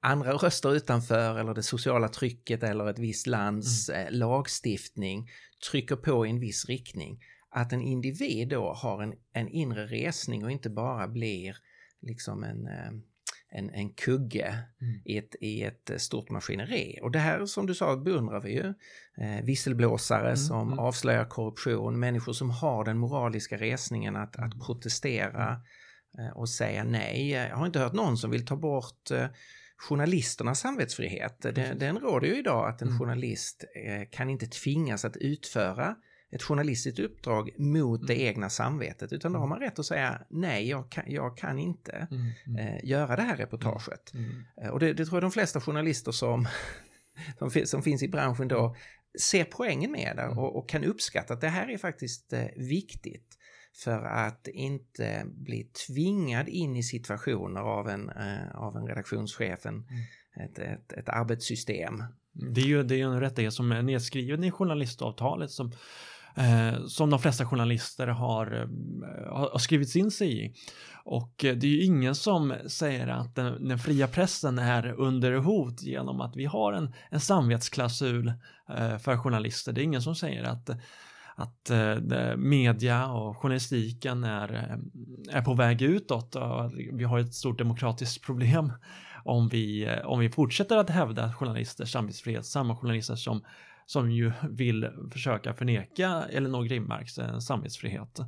andra 0.00 0.32
röster 0.32 0.74
utanför 0.74 1.38
eller 1.38 1.54
det 1.54 1.62
sociala 1.62 2.08
trycket 2.08 2.62
eller 2.62 2.90
ett 2.90 2.98
visst 2.98 3.26
lands 3.26 3.88
eh, 3.88 4.10
lagstiftning 4.10 5.30
trycker 5.70 5.96
på 5.96 6.26
i 6.26 6.30
en 6.30 6.40
viss 6.40 6.66
riktning. 6.66 7.20
att 7.54 7.72
en 7.72 7.82
individ 7.82 8.48
då 8.48 8.72
har 8.72 9.02
en, 9.02 9.14
en 9.32 9.48
inre 9.48 9.86
resning 9.86 10.44
och 10.44 10.50
inte 10.50 10.70
bara 10.70 11.08
blir 11.08 11.56
liksom 12.00 12.44
en, 12.44 12.66
eh, 12.66 12.92
en, 13.48 13.70
en 13.70 13.90
kugge 13.90 14.64
mm. 14.80 15.02
i, 15.04 15.18
ett, 15.18 15.34
i 15.40 15.62
ett 15.62 15.90
stort 15.96 16.30
maskineri. 16.30 16.98
Och 17.02 17.10
det 17.10 17.18
här 17.18 17.46
som 17.46 17.66
du 17.66 17.74
sa 17.74 17.96
beundrar 17.96 18.40
vi 18.40 18.52
ju. 18.52 18.74
Eh, 19.16 19.44
visselblåsare 19.44 20.26
mm. 20.26 20.36
som 20.36 20.66
mm. 20.66 20.78
avslöjar 20.78 21.24
korruption, 21.24 22.00
människor 22.00 22.32
som 22.32 22.50
har 22.50 22.84
den 22.84 22.98
moraliska 22.98 23.56
resningen 23.56 24.16
att, 24.16 24.36
att 24.36 24.54
mm. 24.54 24.60
protestera 24.60 25.60
eh, 26.18 26.36
och 26.36 26.48
säga 26.48 26.84
nej. 26.84 27.30
Jag 27.30 27.56
har 27.56 27.66
inte 27.66 27.78
hört 27.78 27.92
någon 27.92 28.16
som 28.16 28.30
vill 28.30 28.46
ta 28.46 28.56
bort 28.56 29.10
eh, 29.10 29.26
journalisternas 29.88 30.60
samvetsfrihet. 30.60 31.36
Den, 31.40 31.78
den 31.78 31.98
råder 31.98 32.28
ju 32.28 32.38
idag 32.38 32.68
att 32.68 32.82
en 32.82 32.88
mm. 32.88 32.98
journalist 32.98 33.64
eh, 33.84 34.08
kan 34.10 34.30
inte 34.30 34.46
tvingas 34.46 35.04
att 35.04 35.16
utföra 35.16 35.96
ett 36.32 36.42
journalistiskt 36.42 36.98
uppdrag 36.98 37.50
mot 37.58 38.00
mm. 38.00 38.06
det 38.06 38.20
egna 38.20 38.50
samvetet 38.50 39.12
utan 39.12 39.32
då 39.32 39.38
har 39.38 39.46
mm. 39.46 39.58
man 39.58 39.68
rätt 39.68 39.78
att 39.78 39.86
säga 39.86 40.22
nej, 40.30 40.68
jag 40.68 40.90
kan, 40.90 41.04
jag 41.06 41.36
kan 41.36 41.58
inte 41.58 42.08
mm. 42.10 42.30
mm. 42.46 42.58
Eh, 42.58 42.84
göra 42.84 43.16
det 43.16 43.22
här 43.22 43.36
reportaget. 43.36 44.14
Mm. 44.14 44.24
mm. 44.24 44.44
Eh, 44.62 44.70
och 44.70 44.80
det, 44.80 44.92
det, 44.92 45.04
tror 45.04 45.16
jag 45.16 45.22
de 45.22 45.32
flesta 45.32 45.60
journalister 45.60 46.12
som, 46.12 46.48
som, 47.38 47.50
som, 47.50 47.82
finns 47.82 48.02
i 48.02 48.08
branschen 48.08 48.48
då 48.48 48.76
ser 49.20 49.44
poängen 49.44 49.92
med 49.92 50.16
det 50.16 50.28
och, 50.28 50.56
och, 50.56 50.68
kan 50.68 50.84
uppskatta 50.84 51.34
att 51.34 51.40
det 51.40 51.48
här 51.48 51.70
är 51.70 51.78
faktiskt 51.78 52.32
eh, 52.32 52.46
viktigt 52.56 53.38
för 53.74 54.04
att 54.04 54.48
inte 54.48 55.22
bli 55.26 55.64
tvingad 55.86 56.48
in 56.48 56.76
i 56.76 56.82
situationer 56.82 57.60
av 57.60 57.88
en, 57.88 58.10
eh, 58.10 58.54
av 58.54 58.76
en 58.76 58.86
redaktionschef, 58.86 59.66
en, 59.66 59.84
ett, 60.36 60.58
ett, 60.58 60.92
ett 60.92 61.08
arbetssystem. 61.08 62.04
Det 62.32 62.60
är 62.60 62.66
ju 62.66 62.82
det 62.82 63.00
är 63.00 63.04
en 63.04 63.20
rättighet 63.20 63.54
som 63.54 63.72
är 63.72 63.82
nedskriven 63.82 64.44
i 64.44 64.50
journalistavtalet 64.50 65.50
som 65.50 65.72
eh, 66.34 66.84
som 66.86 67.10
de 67.10 67.18
flesta 67.18 67.46
journalister 67.46 68.06
har, 68.06 68.46
eh, 68.52 69.36
har 69.52 69.58
skrivits 69.58 69.96
in 69.96 70.10
sig 70.10 70.44
i. 70.46 70.54
Och 71.04 71.44
eh, 71.44 71.56
det 71.56 71.66
är 71.66 71.70
ju 71.70 71.84
ingen 71.84 72.14
som 72.14 72.54
säger 72.66 73.08
att 73.08 73.34
den, 73.34 73.68
den, 73.68 73.78
fria 73.78 74.08
pressen 74.08 74.58
är 74.58 74.92
under 74.92 75.32
hot 75.32 75.82
genom 75.82 76.20
att 76.20 76.36
vi 76.36 76.44
har 76.44 76.72
en, 76.72 76.94
en 77.10 77.20
samvetsklausul 77.20 78.32
eh, 78.78 78.98
för 78.98 79.16
journalister. 79.16 79.72
Det 79.72 79.80
är 79.80 79.84
ingen 79.84 80.02
som 80.02 80.14
säger 80.14 80.42
att 80.42 80.70
att 81.36 81.70
eh, 81.70 82.36
media 82.36 83.08
och 83.08 83.36
journalistiken 83.36 84.24
är, 84.24 84.54
eh, 84.54 85.36
är 85.36 85.42
på 85.42 85.54
väg 85.54 85.82
utåt 85.82 86.36
och 86.36 86.72
vi 86.92 87.04
har 87.04 87.18
ett 87.18 87.34
stort 87.34 87.58
demokratiskt 87.58 88.24
problem 88.24 88.72
om 89.24 89.48
vi, 89.48 89.88
om 90.04 90.20
vi 90.20 90.30
fortsätter 90.30 90.76
att 90.76 90.90
hävda 90.90 91.32
journalisters 91.32 91.92
samvetsfrihet, 91.92 92.46
samma 92.46 92.76
journalister 92.76 93.16
som 93.16 93.42
som 93.86 94.10
ju 94.10 94.32
vill 94.50 94.90
försöka 95.12 95.54
förneka 95.54 96.24
Elinor 96.30 96.64
Grimmarks 96.64 97.18
eh, 97.18 97.38
samvetsfrihet. 97.38 98.20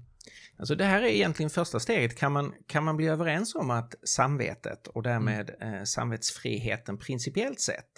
Alltså 0.57 0.75
det 0.75 0.85
här 0.85 1.03
är 1.03 1.07
egentligen 1.07 1.51
första 1.51 1.81
steget. 1.81 2.19
Kan 2.19 2.33
man, 2.33 2.55
kan 2.67 2.85
man 2.85 2.97
bli 2.97 3.07
överens 3.07 3.55
om 3.55 3.71
att 3.71 3.95
samvetet 4.03 4.87
och 4.87 5.03
därmed 5.03 5.51
mm. 5.61 5.75
eh, 5.75 5.85
samvetsfriheten 5.85 6.99
principiellt 6.99 7.61
sett 7.61 7.91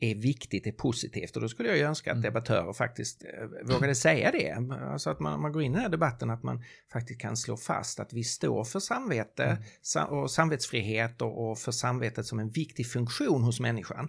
är 0.00 0.14
viktigt, 0.14 0.66
är 0.66 0.72
positivt 0.72 1.36
och 1.36 1.42
då 1.42 1.48
skulle 1.48 1.68
jag 1.68 1.78
ju 1.78 1.84
önska 1.84 2.10
att 2.10 2.14
mm. 2.14 2.22
debattörer 2.22 2.72
faktiskt 2.72 3.24
eh, 3.24 3.74
vågade 3.74 3.94
säga 3.94 4.30
det. 4.30 4.52
Alltså 4.92 5.10
att 5.10 5.20
man, 5.20 5.40
man 5.40 5.52
går 5.52 5.62
in 5.62 5.72
i 5.72 5.74
den 5.74 5.82
här 5.82 5.88
debatten 5.88 6.30
att 6.30 6.42
man 6.42 6.62
faktiskt 6.92 7.20
kan 7.20 7.36
slå 7.36 7.56
fast 7.56 8.00
att 8.00 8.12
vi 8.12 8.24
står 8.24 8.64
för 8.64 8.80
samvete 8.80 9.58
mm. 9.96 10.08
och 10.08 10.30
samvetsfrihet 10.30 11.22
och, 11.22 11.50
och, 11.50 11.58
för 11.58 11.72
samvetet 11.72 12.26
som 12.26 12.38
en 12.38 12.50
viktig 12.50 12.86
funktion 12.86 13.42
hos 13.42 13.60
människan. 13.60 14.08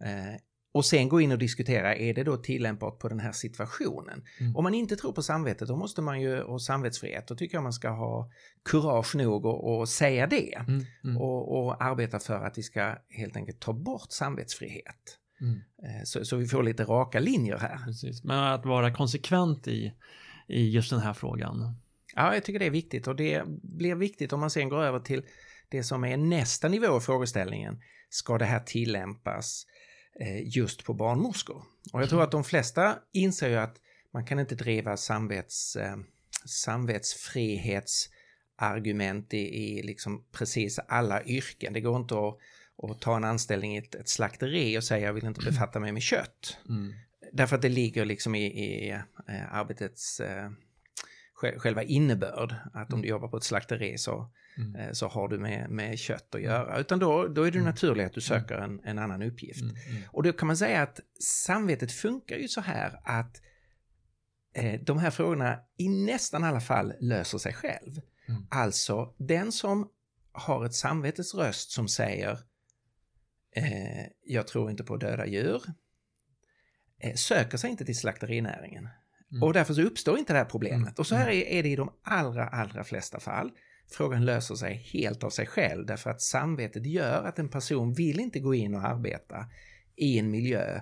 Eh, 0.00 0.40
och 0.74 0.84
sen 0.84 1.08
gå 1.08 1.20
in 1.20 1.32
och 1.32 1.38
diskutera, 1.38 1.96
är 1.96 2.14
det 2.14 2.24
då 2.24 2.36
tillämpbart 2.36 2.98
på 2.98 3.08
den 3.08 3.20
här 3.20 3.32
situationen? 3.32 4.24
Mm. 4.40 4.56
Om 4.56 4.64
man 4.64 4.74
inte 4.74 4.96
tror 4.96 5.12
på 5.12 5.22
samvetet, 5.22 5.68
då 5.68 5.76
måste 5.76 6.02
man 6.02 6.20
ju, 6.20 6.40
och 6.40 6.62
samvetsfrihet, 6.62 7.28
då 7.28 7.36
tycker 7.36 7.56
jag 7.56 7.62
man 7.62 7.72
ska 7.72 7.88
ha 7.88 8.30
kurage 8.64 9.14
nog 9.14 9.46
och, 9.46 9.78
och 9.78 9.88
säga 9.88 10.26
det. 10.26 10.54
Mm. 10.54 10.84
Mm. 11.04 11.16
Och, 11.16 11.58
och, 11.58 11.84
arbeta 11.84 12.18
för 12.18 12.44
att 12.44 12.58
vi 12.58 12.62
ska 12.62 12.94
helt 13.08 13.36
enkelt 13.36 13.60
ta 13.60 13.72
bort 13.72 14.12
samvetsfrihet. 14.12 15.18
Mm. 15.44 15.60
Eh, 15.82 16.04
så, 16.04 16.24
så, 16.24 16.36
vi 16.36 16.46
får 16.46 16.62
lite 16.62 16.84
raka 16.84 17.20
linjer 17.20 17.58
här. 17.58 17.78
Precis. 17.84 18.24
Men 18.24 18.38
att 18.38 18.66
vara 18.66 18.94
konsekvent 18.94 19.68
i, 19.68 19.92
i 20.48 20.70
just 20.70 20.90
den 20.90 21.00
här 21.00 21.12
frågan. 21.12 21.74
Ja, 22.14 22.34
jag 22.34 22.44
tycker 22.44 22.58
det 22.58 22.66
är 22.66 22.70
viktigt 22.70 23.06
och 23.06 23.16
det 23.16 23.42
blir 23.62 23.94
viktigt 23.94 24.32
om 24.32 24.40
man 24.40 24.50
sen 24.50 24.68
går 24.68 24.82
över 24.82 24.98
till 24.98 25.22
det 25.68 25.82
som 25.82 26.04
är 26.04 26.16
nästa 26.16 26.68
nivå 26.68 26.96
i 26.96 27.00
frågeställningen. 27.00 27.80
Ska 28.10 28.38
det 28.38 28.44
här 28.44 28.60
tillämpas 28.60 29.66
Eh, 30.20 30.56
just 30.56 30.84
på 30.84 30.94
barnmorskor. 30.94 31.64
Och 31.92 32.02
jag 32.02 32.08
tror 32.08 32.22
att 32.22 32.30
de 32.30 32.44
flesta 32.44 32.98
inser 33.12 33.48
ju 33.48 33.56
att 33.56 33.76
man 34.12 34.24
kan 34.24 34.38
inte 34.38 34.54
driva 34.54 34.96
samvets, 34.96 35.76
eh, 35.76 35.96
samvetsfrihetsargument 36.46 39.34
i, 39.34 39.38
i 39.38 39.82
liksom 39.82 40.24
precis 40.32 40.78
alla 40.78 41.24
yrken. 41.24 41.72
Det 41.72 41.80
går 41.80 41.96
inte 41.96 42.14
att, 42.14 42.38
att 42.82 43.00
ta 43.00 43.16
en 43.16 43.24
anställning 43.24 43.74
i 43.74 43.78
ett, 43.78 43.94
ett 43.94 44.08
slakteri 44.08 44.78
och 44.78 44.84
säga 44.84 45.06
jag 45.06 45.12
vill 45.12 45.24
inte 45.24 45.44
befatta 45.44 45.80
mig 45.80 45.92
med 45.92 46.02
kött. 46.02 46.58
Mm. 46.68 46.94
Därför 47.32 47.56
att 47.56 47.62
det 47.62 47.68
ligger 47.68 48.04
liksom 48.04 48.34
i, 48.34 48.44
i 48.46 48.90
eh, 49.28 49.54
arbetets 49.54 50.20
eh, 50.20 50.50
själva 51.34 51.82
innebörd. 51.82 52.54
Att 52.72 52.92
om 52.92 53.02
du 53.02 53.08
jobbar 53.08 53.28
på 53.28 53.36
ett 53.36 53.44
slakteri 53.44 53.98
så 53.98 54.30
mm. 54.56 54.76
Eh, 54.76 54.92
så 54.92 55.08
har 55.08 55.28
du 55.28 55.38
med, 55.38 55.70
med 55.70 55.98
kött 55.98 56.34
att 56.34 56.42
göra. 56.42 56.78
Utan 56.78 56.98
då, 56.98 57.28
då 57.28 57.42
är 57.42 57.50
det 57.50 57.58
mm. 57.58 57.70
naturligt 57.70 58.06
att 58.06 58.12
du 58.12 58.20
mm. 58.28 58.40
söker 58.40 58.54
en, 58.54 58.80
en 58.84 58.98
annan 58.98 59.22
uppgift. 59.22 59.62
Mm. 59.62 59.76
Mm. 59.90 60.02
Och 60.12 60.22
då 60.22 60.32
kan 60.32 60.46
man 60.46 60.56
säga 60.56 60.82
att 60.82 61.00
samvetet 61.20 61.92
funkar 61.92 62.36
ju 62.36 62.48
så 62.48 62.60
här 62.60 63.00
att 63.04 63.42
eh, 64.54 64.80
de 64.80 64.98
här 64.98 65.10
frågorna 65.10 65.58
i 65.76 65.88
nästan 65.88 66.44
alla 66.44 66.60
fall 66.60 66.92
löser 67.00 67.38
sig 67.38 67.52
själv. 67.52 68.00
Mm. 68.28 68.46
Alltså, 68.50 69.14
den 69.18 69.52
som 69.52 69.90
har 70.32 70.64
ett 70.64 70.74
samvetets 70.74 71.34
röst 71.34 71.70
som 71.70 71.88
säger 71.88 72.38
eh, 73.54 74.06
jag 74.24 74.46
tror 74.46 74.70
inte 74.70 74.84
på 74.84 74.96
döda 74.96 75.26
djur, 75.26 75.62
eh, 76.98 77.14
söker 77.14 77.58
sig 77.58 77.70
inte 77.70 77.84
till 77.84 77.98
slakterinäringen. 77.98 78.88
Mm. 79.30 79.42
Och 79.42 79.52
därför 79.52 79.74
så 79.74 79.82
uppstår 79.82 80.18
inte 80.18 80.32
det 80.32 80.38
här 80.38 80.44
problemet. 80.44 80.88
Mm. 80.88 80.94
Och 80.98 81.06
så 81.06 81.14
här 81.14 81.28
är, 81.28 81.44
är 81.46 81.62
det 81.62 81.68
i 81.68 81.76
de 81.76 81.92
allra, 82.02 82.48
allra 82.48 82.84
flesta 82.84 83.20
fall. 83.20 83.50
Frågan 83.90 84.24
löser 84.24 84.54
sig 84.54 84.74
helt 84.92 85.24
av 85.24 85.30
sig 85.30 85.46
själv 85.46 85.86
därför 85.86 86.10
att 86.10 86.22
samvetet 86.22 86.86
gör 86.86 87.24
att 87.24 87.38
en 87.38 87.48
person 87.48 87.94
vill 87.94 88.20
inte 88.20 88.40
gå 88.40 88.54
in 88.54 88.74
och 88.74 88.84
arbeta 88.84 89.46
i 89.96 90.18
en 90.18 90.30
miljö 90.30 90.76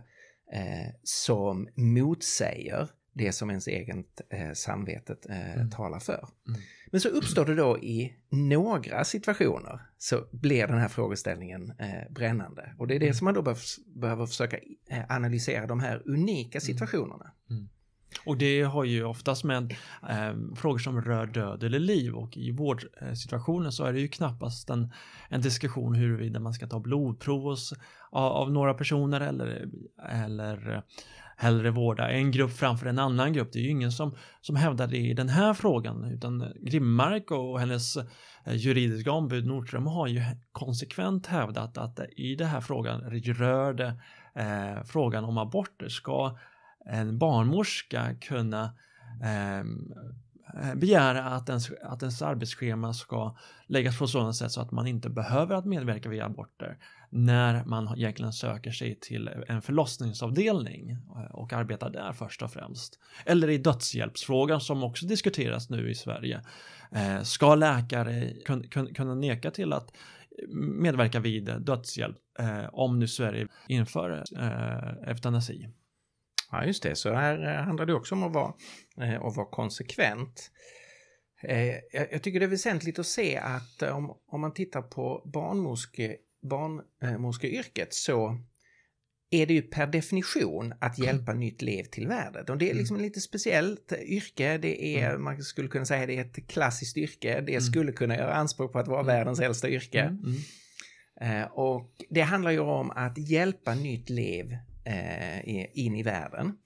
eh, 0.53 0.95
som 1.03 1.69
motsäger 1.77 2.89
det 3.13 3.33
som 3.33 3.51
ens 3.51 3.67
eget 3.67 4.21
eh, 4.31 4.53
samvetet 4.53 5.27
eh, 5.29 5.55
mm. 5.55 5.71
talar 5.71 5.99
för. 5.99 6.29
Mm. 6.49 6.61
Men 6.87 7.01
så 7.01 7.09
uppstår 7.09 7.45
det 7.45 7.55
då 7.55 7.79
i 7.79 8.17
några 8.31 9.05
situationer 9.05 9.81
så 9.99 10.25
blir 10.31 10.67
den 10.67 10.79
här 10.79 10.89
frågeställningen 10.89 11.73
eh, 11.79 12.13
brännande. 12.13 12.75
Och 12.79 12.87
det 12.87 12.95
är 12.95 12.99
det 12.99 13.07
mm. 13.07 13.15
som 13.15 13.25
man 13.25 13.35
då 13.35 13.43
behöver, 13.43 13.63
behöver 14.01 14.27
försöka 14.27 14.59
eh, 14.89 15.05
analysera 15.09 15.67
de 15.67 15.81
här 15.81 16.03
unika 16.07 16.59
mm. 16.59 16.61
situationerna. 16.61 17.33
Mm. 17.51 17.69
Och 18.25 18.37
det 18.37 18.63
har 18.63 18.85
ju 18.85 19.05
oftast 19.05 19.45
med 19.45 19.75
eh, 20.09 20.35
frågor 20.57 20.79
som 20.79 21.03
rör 21.03 21.27
död 21.27 21.63
eller 21.63 21.79
liv 21.79 22.15
och 22.15 22.37
i 22.37 22.51
vårdsituationen 22.51 23.73
så 23.73 23.85
är 23.85 23.93
det 23.93 24.01
ju 24.01 24.09
knappast 24.09 24.71
en, 24.71 24.93
en 25.29 25.41
diskussion 25.41 25.95
huruvida 25.95 26.41
man 26.41 26.53
ska 26.53 26.67
ta 26.67 26.81
blodprov 26.81 27.43
hos, 27.43 27.73
av, 28.11 28.33
av, 28.33 28.53
några 28.53 28.75
personer 28.75 29.21
eller, 29.21 29.69
eller 30.09 30.83
hellre 31.37 31.71
vårda 31.71 32.11
en 32.11 32.31
grupp 32.31 32.53
framför 32.53 32.87
en 32.87 32.99
annan 32.99 33.33
grupp. 33.33 33.53
Det 33.53 33.59
är 33.59 33.63
ju 33.63 33.71
ingen 33.71 33.93
som, 33.93 34.17
som 34.41 34.57
hävdar 34.57 34.87
det 34.87 34.97
i 34.97 35.15
den 35.15 35.29
här 35.29 35.55
frågan 35.55 36.05
utan 36.05 36.53
Grimmark 36.61 37.31
och 37.31 37.61
hennes 37.61 37.97
eh, 37.97 38.55
juridiska 38.55 39.13
ombud 39.13 39.47
Nordström 39.47 39.87
har 39.87 40.07
ju 40.07 40.23
konsekvent 40.53 41.27
hävdat 41.27 41.79
att 41.79 42.01
i 42.17 42.35
den 42.35 42.49
här 42.49 42.61
frågan 42.61 43.01
rör 43.11 43.73
det 43.73 44.01
eh, 44.35 44.85
frågan 44.85 45.25
om 45.25 45.39
aborter 45.39 45.89
ska 45.89 46.39
en 46.87 47.19
barnmorska 47.19 48.15
kunna 48.21 48.65
eh, 49.23 49.65
Eh, 50.61 50.75
begära 50.75 51.25
att 51.25 51.49
ens, 51.49 51.71
att 51.83 52.03
ens 52.03 52.23
arbetsschema 52.23 52.95
ska 52.95 53.37
läggas 53.67 53.99
på 53.99 54.07
sådant 54.07 54.37
sätt 54.37 54.53
så 54.53 54.61
att 54.61 54.71
man 54.71 54.87
inte 54.87 55.11
behöver 55.11 55.55
att 55.55 55.65
medverka 55.65 56.09
vid 56.09 56.23
aborter 56.23 56.79
när 57.11 57.65
man 57.65 57.99
egentligen 57.99 58.33
söker 58.33 58.71
sig 58.71 58.99
till 59.01 59.31
en 59.49 59.63
förlossningsavdelning 59.63 60.91
eh, 60.91 61.31
och 61.31 61.53
arbetar 61.53 61.91
där 61.91 62.13
först 62.13 62.43
och 62.43 62.53
främst. 62.53 62.99
Eller 63.25 63.51
i 63.51 63.59
dödshjälpsfrågan 63.59 64.61
som 64.61 64.83
också 64.83 65.07
diskuteras 65.07 65.71
nu 65.71 65.91
i 65.91 65.95
Sverige. 65.95 66.41
Eh, 66.93 67.23
ska 67.23 67.55
läkare 67.55 68.33
kunna 68.95 69.15
neka 69.15 69.51
till 69.51 69.73
att 69.73 69.93
medverka 70.59 71.21
vid 71.21 71.45
dödshjälp 71.61 72.17
om 72.73 72.99
nu 72.99 73.09
Sverige 73.09 73.49
inför 73.69 74.25
eutanasi? 75.07 75.69
Ja, 76.53 76.65
just 76.65 76.83
det. 76.83 76.97
Så 76.97 77.15
här 77.15 77.55
eh, 77.55 77.65
handlar 77.65 77.87
det 77.87 77.95
också 77.95 78.15
om 78.15 78.23
att 78.23 78.33
vara, 78.33 78.55
eh, 79.01 79.23
att 79.23 79.37
vara 79.37 79.47
konsekvent. 79.51 80.51
Eh, 81.43 81.75
jag 82.11 82.23
tycker 82.23 82.41
det 82.41 82.47
är 82.47 82.51
väsentligt 82.51 82.99
att 82.99 83.07
se 83.07 83.37
att 83.37 83.83
om, 83.83 84.17
om 84.29 84.41
man 84.41 84.55
tittar 84.55 84.83
på 84.83 85.31
barnmorske, 85.35 86.17
barnmorskeyrket 86.51 87.95
så 87.95 88.39
är 89.31 89.47
det 89.47 89.55
ju 89.55 89.63
per 89.63 89.87
definition 89.87 90.75
att 90.81 90.99
hjälpa 90.99 91.33
nytt 91.33 91.63
liv 91.63 91.85
till 91.85 92.09
världen. 92.09 92.45
Och 92.49 92.59
det 92.59 92.71
är 92.71 92.75
liksom 92.75 92.97
ett 92.97 93.03
lite 93.03 93.21
speciellt 93.21 93.93
yrke. 93.93 94.59
Det 94.59 94.97
är, 94.99 95.11
Mm. 95.11 95.25
man 95.25 95.43
skulle 95.43 95.69
kunna 95.69 95.85
säga 95.85 96.07
det 96.07 96.17
är 96.17 96.21
ett 96.21 96.49
klassiskt 96.49 96.97
yrke. 96.97 97.41
Det 97.41 97.53
Mm. 97.53 97.61
skulle 97.61 97.93
kunna 97.93 98.17
göra 98.17 98.35
anspråk 98.35 98.73
på 98.73 98.79
att 98.79 98.89
vara 98.89 99.01
Mm. 99.01 99.07
världens 99.07 99.41
äldsta 99.41 99.69
yrke. 99.71 100.01
Mm, 100.01 100.19
mm. 101.21 101.49
Och 101.53 101.91
det 102.11 102.21
handlar 102.21 102.51
ju 102.51 102.59
om 102.61 102.91
att 102.91 103.19
hjälpa 103.19 103.75
nytt 103.75 104.11
liv 104.11 104.57
in 105.73 105.97
i 105.97 106.03
världen. 106.03 106.59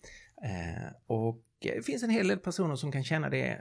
Eh, 0.44 0.92
och 1.06 1.42
det 1.58 1.86
finns 1.86 2.02
en 2.02 2.10
hel 2.10 2.28
del 2.28 2.38
personer 2.38 2.76
som 2.76 2.92
kan 2.92 3.04
känna 3.04 3.30
det 3.30 3.60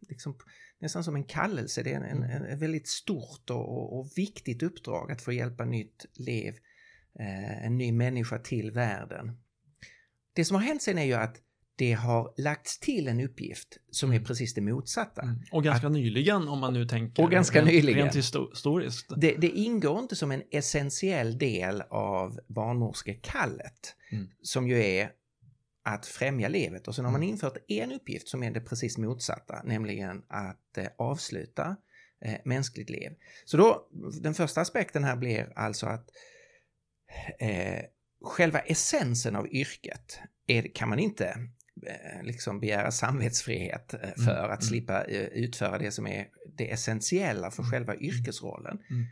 liksom, 0.00 0.38
nästan 0.78 1.04
som 1.04 1.16
en 1.16 1.24
kallelse. 1.24 1.82
Det 1.82 1.92
är 1.92 1.96
en, 1.96 2.02
en, 2.02 2.22
en 2.22 2.44
ett 2.44 2.58
väldigt 2.58 2.88
stort 2.88 3.50
och, 3.50 3.68
och, 3.68 3.98
och 3.98 4.12
viktigt 4.16 4.62
uppdrag 4.62 5.12
att 5.12 5.22
få 5.22 5.32
hjälpa 5.32 5.64
nytt 5.64 6.06
liv, 6.14 6.54
eh, 7.18 7.66
en 7.66 7.78
ny 7.78 7.92
människa 7.92 8.38
till 8.38 8.70
världen. 8.70 9.40
Det 10.32 10.44
som 10.44 10.54
har 10.54 10.62
hänt 10.62 10.82
sen 10.82 10.98
är 10.98 11.04
ju 11.04 11.14
att 11.14 11.42
det 11.78 11.92
har 11.92 12.34
lagts 12.36 12.78
till 12.78 13.08
en 13.08 13.20
uppgift 13.20 13.78
som 13.90 14.12
är 14.12 14.20
precis 14.20 14.54
det 14.54 14.60
motsatta. 14.60 15.22
Mm. 15.22 15.36
Och 15.52 15.64
ganska 15.64 15.88
nyligen 15.88 16.48
om 16.48 16.58
man 16.58 16.74
nu 16.74 16.84
tänker. 16.86 17.22
Och 17.22 17.30
ganska 17.30 17.58
rent, 17.58 17.68
nyligen. 17.70 18.02
Rent 18.02 18.14
histo- 18.16 18.50
historiskt. 18.50 19.12
Det, 19.16 19.34
det 19.36 19.48
ingår 19.48 19.98
inte 19.98 20.16
som 20.16 20.30
en 20.32 20.42
essentiell 20.50 21.38
del 21.38 21.82
av 21.90 22.40
barnmorskekallet 22.48 23.92
Mm. 24.12 24.26
som 24.42 24.68
ju 24.68 24.82
är 24.84 25.10
att 25.84 26.06
främja 26.06 26.48
livet 26.48 26.88
och 26.88 26.94
sen 26.94 27.04
har 27.04 27.12
man 27.12 27.20
Mm. 27.22 27.32
infört 27.32 27.56
en 27.68 27.92
uppgift 27.92 28.28
som 28.28 28.42
är 28.42 28.50
det 28.50 28.60
precis 28.60 28.98
motsatta, 28.98 29.62
nämligen 29.64 30.22
att 30.28 30.78
eh, 30.78 30.86
avsluta 30.98 31.76
eh, 32.24 32.34
mänskligt 32.44 32.90
liv. 32.90 33.10
Så 33.44 33.56
då, 33.56 33.88
den 34.20 34.34
första 34.34 34.60
aspekten 34.60 35.04
här 35.04 35.16
blir 35.16 35.52
alltså 35.56 35.86
att 35.86 36.10
eh, 37.38 37.82
själva 38.24 38.58
essensen 38.58 39.36
av 39.36 39.48
yrket 39.48 40.18
är, 40.46 40.74
kan 40.74 40.88
man 40.88 40.98
inte 40.98 41.36
liksom 42.22 42.60
begära 42.60 42.90
samvetsfrihet 42.90 43.94
eh, 43.94 44.00
för 44.00 44.38
Mm, 44.38 44.50
att 44.50 44.62
mm. 44.62 44.62
slippa 44.62 45.04
eh, 45.04 45.26
utföra 45.26 45.78
det 45.78 45.92
som 45.92 46.06
är 46.06 46.28
det 46.56 46.72
essentiella 46.72 47.50
för 47.50 47.62
själva 47.62 47.96
yrkesrollen. 47.96 48.78
Mm. 48.90 49.06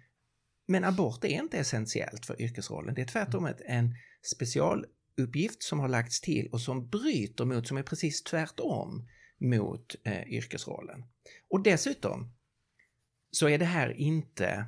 Men 0.67 0.85
abort 0.85 1.25
är 1.25 1.29
inte 1.29 1.59
essentiellt 1.59 2.27
för 2.27 2.43
yrkesrollen. 2.43 2.95
Det 2.95 3.03
är 3.03 3.07
tvärtom 3.07 3.47
ett, 3.47 3.61
en 3.67 3.95
specialuppgift 4.35 5.63
som 5.63 5.81
har 5.81 5.89
lagts 5.89 6.21
till 6.21 6.49
och 6.53 6.61
som 6.61 6.89
bryter 6.89 7.45
mot, 7.45 7.69
som 7.69 7.77
är 7.77 7.83
precis 7.83 8.23
tvärtom 8.23 9.09
mot 9.41 9.95
eh, 10.05 10.29
yrkesrollen. 10.29 11.05
Och 11.51 11.63
dessutom 11.63 12.33
så 13.31 13.49
är 13.49 13.59
det 13.59 13.65
här 13.65 13.91
inte 13.91 14.67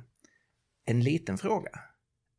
en 0.85 1.03
liten 1.03 1.37
fråga, 1.37 1.79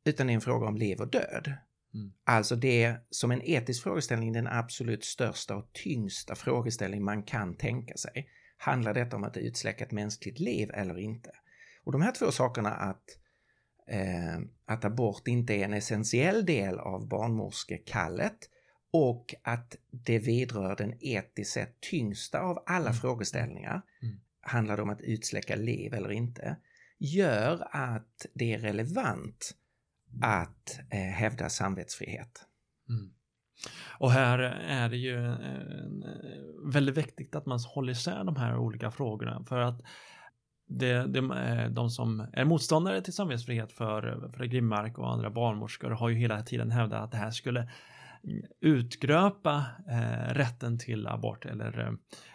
utan 0.05 0.27
det 0.27 0.33
är 0.33 0.35
en 0.35 0.41
fråga 0.41 0.67
om 0.67 0.77
liv 0.77 1.00
och 1.00 1.11
död. 1.11 1.53
Mm. 1.99 2.12
Alltså 2.25 2.57
det 2.57 2.97
som 3.11 3.31
en 3.31 3.43
etisk 3.43 3.83
frågeställning, 3.83 4.33
den 4.33 4.47
absolut 4.47 5.05
största 5.05 5.57
och 5.57 5.73
tyngsta 5.73 6.35
frågeställning 6.35 7.05
man 7.05 7.23
kan 7.23 7.57
tänka 7.57 7.97
sig. 7.97 8.28
Handlar 8.57 8.95
detta 8.95 9.17
om 9.17 9.25
att 9.25 9.37
utsläcka 9.37 9.85
ett 9.85 9.93
mänskligt 9.93 10.38
liv 10.40 10.71
eller 10.75 10.99
inte? 10.99 11.31
Och 11.85 11.93
de 11.93 12.02
här 12.02 12.12
två 12.12 12.33
sakerna 12.33 12.71
att, 12.71 13.05
eh, 13.88 14.38
att 14.67 14.85
abort 14.85 15.28
inte 15.28 15.55
är 15.55 15.64
en 15.64 15.75
essentiell 15.75 16.47
del 16.47 16.78
av 16.78 17.09
barnmorskekallet 17.09 18.38
och 18.93 19.35
att 19.43 19.76
det 19.90 20.19
vidrör 20.19 20.76
den 20.76 20.95
etiskt 21.00 21.52
sett 21.52 21.81
tyngsta 21.81 22.40
av 22.40 22.62
alla 22.67 22.88
Mm. 22.88 22.95
frågeställningar, 22.95 23.83
Mm. 24.02 24.21
handlar 24.40 24.76
det 24.76 24.83
om 24.83 24.90
att 24.90 25.00
utsläcka 25.00 25.57
liv 25.57 25.95
eller 25.95 26.12
inte, 26.12 26.57
gör 26.99 27.69
att 27.71 28.26
det 28.35 28.55
är 28.55 28.59
relevant 28.59 29.55
att 30.23 30.81
eh, 30.91 30.99
hävda 30.99 31.49
samvetsfrihet. 31.49 32.45
Mm. 32.88 33.12
Och 33.99 34.11
här 34.11 34.38
är 34.69 34.88
det 34.88 34.97
ju 34.97 35.27
eh, 35.27 36.73
väldigt 36.73 36.97
viktigt 36.97 37.37
att 37.37 37.47
man 37.47 37.59
håller 37.59 37.93
isär 37.93 38.25
de 38.25 38.37
här 38.37 38.57
olika 38.57 38.91
frågorna 38.91 39.45
för 39.49 39.59
att 39.59 39.81
det, 40.69 41.07
det, 41.07 41.19
eh, 41.19 41.71
de 41.71 41.91
som 41.91 42.27
är 42.33 42.45
motståndare 42.45 43.03
till 43.03 43.12
samvetsfrihet 43.12 43.73
för, 43.73 44.31
för 44.37 44.45
Grimmark 44.45 44.99
och 44.99 45.12
andra 45.12 45.31
barnmorskor 45.31 45.91
har 45.91 46.09
ju 46.09 46.17
hela 46.17 46.43
tiden 46.43 46.71
hävdat 46.71 47.05
att 47.05 47.11
det 47.11 47.17
här 47.17 47.31
skulle 47.31 47.71
utgröpa 48.61 49.65
eh, 49.89 50.35
rätten 50.35 50.79
till 50.79 51.07
abort 51.07 51.45
eller, 51.45 51.81
eh, 51.81 51.93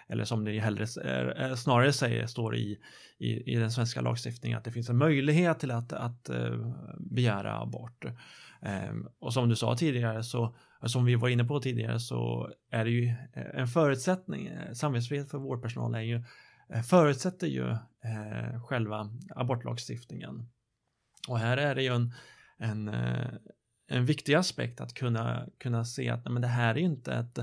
eller 0.08 0.24
som 0.24 0.46
det 0.46 0.60
hellre, 0.60 0.86
eh, 1.04 1.46
eh, 1.46 1.56
snarare 1.56 1.94
säger 1.94 2.28
står 2.28 2.56
i, 2.56 2.80
i, 3.18 3.54
i 3.54 3.56
den 3.56 3.72
svenska 3.72 4.02
lagstiftningen 4.02 4.58
att 4.58 4.64
det 4.64 4.72
finns 4.72 4.90
en 4.90 4.98
möjlighet 4.98 5.60
till 5.60 5.72
att, 5.72 5.94
att 5.94 6.30
eh, 6.30 6.74
begära 7.00 7.62
abort. 7.62 8.06
Eh, 8.62 8.94
och 9.20 9.34
som 9.34 9.50
du 9.50 9.56
sa 9.56 9.76
tidigare 9.76 10.24
så 10.24 10.56
som 10.86 11.06
vi 11.06 11.16
var 11.16 11.30
inne 11.30 11.44
på 11.44 11.60
tidigare 11.60 12.00
så 12.00 12.52
är 12.72 12.86
det 12.86 12.92
ju 12.92 13.08
eh, 13.08 13.60
en 13.60 13.68
förutsättning, 13.68 14.52
samvetsfrihet 14.74 15.32
för 15.32 15.38
vårdpersonal 15.38 15.96
är 15.96 16.02
ju, 16.02 16.24
förutsätter 16.90 17.48
ju 17.48 17.70
eh, 17.70 18.64
själva 18.64 19.10
abortlagstiftningen. 19.36 20.50
Och 21.28 21.40
här 21.40 21.58
är 21.58 21.76
det 21.76 21.84
ju 21.84 21.96
en, 21.96 22.14
en, 22.58 22.88
eh, 22.88 23.28
en 23.94 24.06
viktig 24.06 24.34
aspekt 24.34 24.82
att 24.82 24.94
kunna, 24.94 25.48
kunna 25.60 25.86
se 25.86 26.10
att 26.10 26.26
nej, 26.26 26.34
men 26.34 26.42
det 26.42 26.48
här 26.48 26.76
är 26.76 26.80
inte 26.80 27.14
ett 27.14 27.40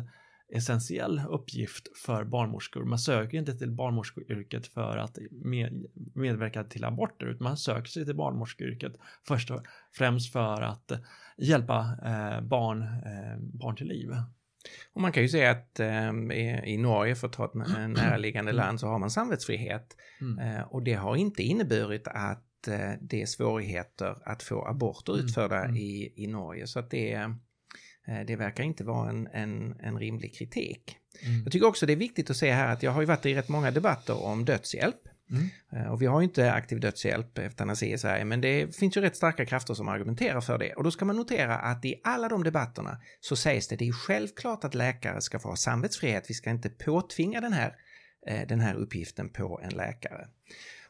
essentiell 0.52 1.22
uppgift 1.28 1.98
för 2.06 2.24
barnmorskor. 2.24 2.84
Man 2.84 2.98
söker 2.98 3.38
inte 3.38 3.54
till 3.58 3.70
barnmorskeyrket 3.70 4.66
för 4.66 4.96
att 4.96 5.18
med, 5.30 5.84
medverka 6.14 6.64
till 6.64 6.84
aborter 6.84 7.26
utan 7.26 7.44
man 7.44 7.56
söker 7.56 7.88
sig 7.88 8.04
till 8.04 8.16
barnmorskeyrket 8.16 8.92
först 9.28 9.50
och 9.50 9.62
främst 9.92 10.32
för 10.32 10.62
att 10.62 10.92
hjälpa 11.36 11.78
eh, 12.04 12.40
barn, 12.40 12.82
eh, 12.82 13.38
barn 13.38 13.76
till 13.76 13.86
liv. 13.86 14.10
Och 14.92 15.00
man 15.00 15.12
kan 15.12 15.22
ju 15.22 15.28
säga 15.28 15.50
att 15.50 15.80
eh, 15.80 16.10
i, 16.64 16.76
Norge, 16.78 17.14
för 17.14 17.26
att 17.26 17.32
ta 17.32 17.44
ett 17.44 17.54
nä- 17.54 17.88
närliggande 17.88 18.50
Mm. 18.50 18.64
land, 18.66 18.80
så 18.80 18.86
har 18.86 18.98
man 18.98 19.10
samvetsfrihet. 19.10 19.96
Mm. 20.20 20.64
Och 20.64 20.82
det 20.82 20.94
har 20.94 21.16
inte 21.16 21.42
inneburit 21.42 22.08
att 22.08 22.44
det 23.00 23.22
är 23.22 23.26
svårigheter 23.26 24.16
att 24.24 24.42
få 24.42 24.66
aborter 24.66 25.12
Mm, 25.12 25.24
utförda 25.24 25.64
mm. 25.64 25.76
i, 25.76 26.12
i 26.16 26.26
Norge. 26.26 26.66
Så 26.66 26.78
att 26.78 26.90
det, 26.90 27.12
eh, 27.12 28.20
det 28.26 28.36
verkar 28.36 28.64
inte 28.64 28.84
vara 28.84 29.10
en, 29.10 29.26
en, 29.26 29.80
en 29.80 29.98
rimlig 29.98 30.34
kritik. 30.34 30.96
Mm. 31.22 31.42
Jag 31.42 31.52
tycker 31.52 31.66
också 31.66 31.86
det 31.86 31.92
är 31.92 31.96
viktigt 31.96 32.30
att 32.30 32.36
se 32.36 32.52
här 32.52 32.72
att 32.72 32.82
jag 32.82 32.90
har 32.90 33.00
ju 33.00 33.06
varit 33.06 33.26
i 33.26 33.34
rätt 33.34 33.48
många 33.48 33.70
debatter 33.70 34.24
om 34.24 34.44
dödshjälp. 34.44 34.96
Mm. 35.30 35.48
Eh, 35.72 35.92
Och 35.92 36.02
vi 36.02 36.06
har 36.06 36.20
ju 36.20 36.24
inte 36.24 36.52
aktiv 36.52 36.80
dödshjälp, 36.80 37.38
eutanasi 37.38 37.92
i 37.92 37.98
Sverige, 37.98 38.24
men 38.24 38.40
det 38.40 38.76
finns 38.76 38.96
ju 38.96 39.00
rätt 39.00 39.16
starka 39.16 39.46
krafter 39.46 39.74
som 39.74 39.88
argumenterar 39.88 40.40
för 40.40 40.58
det. 40.58 40.72
Och 40.72 40.84
då 40.84 40.90
ska 40.90 41.04
man 41.04 41.16
notera 41.16 41.56
att 41.58 41.84
i 41.84 42.00
alla 42.04 42.28
de 42.28 42.44
debatterna 42.44 43.00
så 43.20 43.36
sägs 43.36 43.68
det, 43.68 43.76
det 43.76 43.88
är 43.88 43.92
självklart 43.92 44.64
att 44.64 44.74
läkare 44.74 45.20
ska 45.20 45.38
få 45.38 45.48
ha 45.48 45.56
samvetsfrihet, 45.56 46.24
vi 46.28 46.34
ska 46.34 46.50
inte 46.50 46.68
påtvinga 46.68 47.40
den 47.40 47.52
här, 47.52 47.74
eh, 48.26 48.48
den 48.48 48.60
här 48.60 48.74
uppgiften 48.74 49.28
på 49.28 49.60
en 49.62 49.70
läkare. 49.70 50.26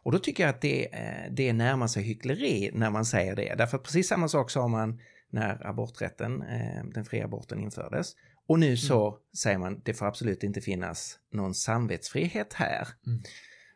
Och 0.02 0.12
då 0.12 0.18
tycker 0.18 0.42
jag 0.42 0.50
att 0.50 0.60
det, 0.60 0.94
eh, 0.94 1.32
det 1.32 1.52
närmar 1.52 1.86
sig 1.86 2.02
hyckleri 2.02 2.70
när 2.74 2.90
man 2.90 3.04
säger 3.04 3.36
det, 3.36 3.54
därför 3.58 3.76
att 3.76 3.84
precis 3.84 4.08
samma 4.08 4.28
sak 4.28 4.50
sa 4.50 4.68
man 4.68 5.00
när 5.30 5.66
aborträtten, 5.66 6.42
eh, 6.42 6.84
den 6.94 7.04
fria 7.04 7.24
aborten 7.24 7.60
infördes. 7.60 8.12
Och 8.48 8.58
nu 8.58 8.76
så 8.76 9.18
säger 9.42 9.58
man, 9.58 9.80
det 9.84 9.94
får 9.94 10.06
absolut 10.06 10.42
inte 10.42 10.60
finnas 10.60 11.18
någon 11.32 11.54
samvetsfrihet 11.54 12.52
här. 12.52 12.88
Mm. 13.06 13.22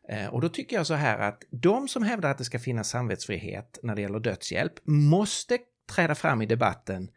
Eh, 0.09 0.35
Och 0.35 0.41
då 0.41 0.49
tycker 0.49 0.77
jag 0.77 0.87
så 0.87 0.95
här 0.95 1.19
att 1.19 1.43
de 1.51 1.89
som 1.89 2.03
hävdar 2.03 2.31
att 2.31 2.39
det 2.39 2.45
ska 2.45 2.59
finnas 2.59 2.89
samvetsfrihet 2.89 3.79
när 3.83 3.95
det 3.95 4.03
gäller 4.03 4.21
dödshjälp 4.21 4.73
måste 4.87 5.59
träda 5.95 6.15
fram 6.15 6.43
i 6.43 6.47
debatten 6.47 7.11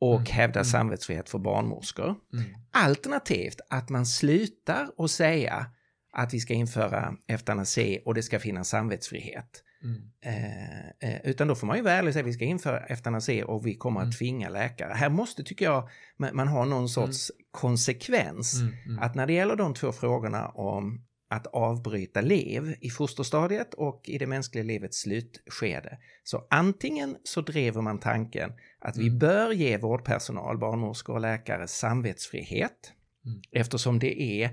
och 0.00 0.20
Mm, 0.20 0.26
hävda 0.26 0.60
mm. 0.60 0.64
samvetsfrihet 0.64 1.28
för 1.28 1.38
barnmorskor. 1.38 2.14
Mm. 2.32 2.44
Alternativt 2.70 3.60
att 3.70 3.88
man 3.88 4.06
slutar 4.06 4.90
och 4.96 5.10
säga 5.10 5.66
att 6.12 6.34
vi 6.34 6.40
ska 6.40 6.54
införa 6.54 7.14
eutanasi 7.28 8.00
och 8.04 8.14
det 8.14 8.22
ska 8.22 8.38
finnas 8.38 8.68
samvetsfrihet. 8.68 9.64
Mm. 9.82 10.02
Eh, 10.24 11.10
eh, 11.14 11.20
utan 11.24 11.48
då 11.48 11.54
får 11.54 11.66
man 11.66 11.76
ju 11.76 11.82
vara 11.82 11.94
ärlig 11.94 12.08
och 12.08 12.12
säga 12.12 12.22
vi 12.24 12.32
ska 12.32 12.44
införa 12.44 12.80
eutanasi 12.80 13.42
och 13.46 13.66
vi 13.66 13.74
kommer 13.74 14.00
Mm. 14.00 14.08
att 14.08 14.18
tvinga 14.18 14.48
läkare. 14.48 14.92
Här 14.94 15.08
måste, 15.10 15.42
tycker 15.44 15.64
jag, 15.64 15.88
man, 16.18 16.36
man 16.36 16.48
ha 16.48 16.64
någon 16.64 16.88
sorts 16.88 17.30
konsekvens. 17.50 18.54
Mm. 18.60 18.74
Mm. 18.86 18.98
Att 18.98 19.14
när 19.14 19.26
det 19.26 19.32
gäller 19.32 19.56
de 19.56 19.74
två 19.74 19.92
frågorna 19.92 20.48
om 20.48 21.04
att 21.30 21.46
avbryta 21.46 22.20
liv 22.20 22.76
i 22.80 22.90
fosterstadiet 22.90 23.74
och 23.74 24.02
i 24.08 24.18
det 24.18 24.26
mänskliga 24.26 24.64
livets 24.64 25.00
slutskede. 25.00 25.98
Så 26.24 26.46
antingen 26.50 27.16
så 27.24 27.40
driver 27.40 27.82
man 27.82 27.98
tanken 28.00 28.52
att 28.78 28.96
vi 28.96 29.06
Mm. 29.06 29.18
bör 29.18 29.52
ge 29.52 29.76
vårdpersonal, 29.78 30.58
barnmorskor 30.58 31.14
och 31.14 31.20
läkare 31.20 31.68
samvetsfrihet 31.68 32.92
Mm. 33.26 33.40
eftersom 33.52 33.98
det 33.98 34.22
är, 34.22 34.50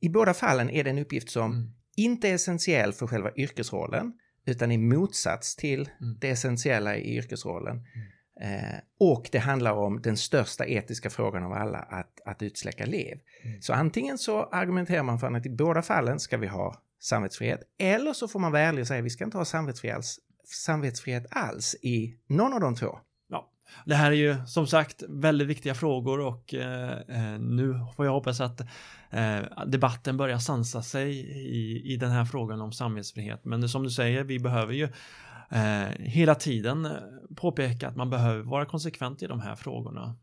i 0.00 0.08
båda 0.08 0.34
fallen 0.34 0.70
är 0.70 0.84
det 0.84 0.90
en 0.90 0.98
uppgift 0.98 1.30
som 1.30 1.52
Mm. 1.52 1.70
inte 1.96 2.28
är 2.28 2.34
essentiell 2.34 2.92
för 2.92 3.06
själva 3.06 3.30
yrkesrollen 3.36 4.12
utan 4.46 4.72
i 4.72 4.78
motsats 4.78 5.56
till 5.56 5.90
Mm. 6.00 6.18
det 6.20 6.30
essentiella 6.30 6.96
i 6.96 7.16
yrkesrollen. 7.16 7.76
Eh, 8.40 8.78
och 9.00 9.28
det 9.32 9.38
handlar 9.38 9.72
om 9.72 10.02
den 10.02 10.16
största 10.16 10.66
etiska 10.66 11.10
frågan 11.10 11.42
av 11.44 11.52
alla, 11.52 11.78
att, 11.78 12.20
att 12.24 12.42
utsläcka 12.42 12.86
liv. 12.86 13.18
Mm. 13.44 13.62
Så 13.62 13.72
antingen 13.72 14.18
så 14.18 14.42
argumenterar 14.44 15.02
man 15.02 15.18
för 15.18 15.32
att 15.32 15.46
i 15.46 15.50
båda 15.50 15.82
fallen 15.82 16.20
ska 16.20 16.36
vi 16.36 16.46
ha 16.46 16.82
samvetsfrihet, 17.00 17.60
eller 17.78 18.12
så 18.12 18.28
får 18.28 18.40
man 18.40 18.52
vara 18.52 18.62
ärlig 18.62 18.80
och 18.80 18.86
säga 18.86 18.98
att 18.98 19.04
vi 19.04 19.10
ska 19.10 19.24
inte 19.24 19.38
ha 19.38 19.44
samvetsfrihet 19.44 19.96
alls, 19.96 20.18
samvetsfrihet 20.44 21.26
alls 21.30 21.76
i 21.82 22.16
någon 22.26 22.52
av 22.52 22.60
de 22.60 22.74
två. 22.76 22.98
Det 23.84 23.94
här 23.94 24.10
är 24.10 24.16
ju 24.16 24.46
som 24.46 24.66
sagt 24.66 25.02
väldigt 25.08 25.48
viktiga 25.48 25.74
frågor 25.74 26.20
och 26.20 26.54
eh, 26.54 26.98
eh, 27.08 27.38
nu 27.38 27.80
får 27.96 28.06
jag 28.06 28.12
hoppas 28.12 28.40
att 28.40 28.60
eh, 29.10 29.38
debatten 29.66 30.16
börjar 30.16 30.38
sansa 30.38 30.82
sig 30.82 31.10
i, 31.56 31.92
i 31.92 31.96
den 31.96 32.10
här 32.10 32.24
frågan 32.24 32.60
om 32.60 32.72
samvetsfrihet. 32.72 33.44
Men 33.44 33.68
som 33.68 33.82
du 33.82 33.90
säger, 33.90 34.24
vi 34.24 34.38
behöver 34.38 34.72
ju 34.72 34.88
eh, 35.50 35.88
hela 35.98 36.34
tiden 36.34 36.88
påpeka 37.36 37.88
att 37.88 37.96
man 37.96 38.10
behöver 38.10 38.42
vara 38.42 38.66
konsekvent 38.66 39.22
i 39.22 39.26
de 39.26 39.40
här 39.40 39.56
frågorna. 39.56 40.16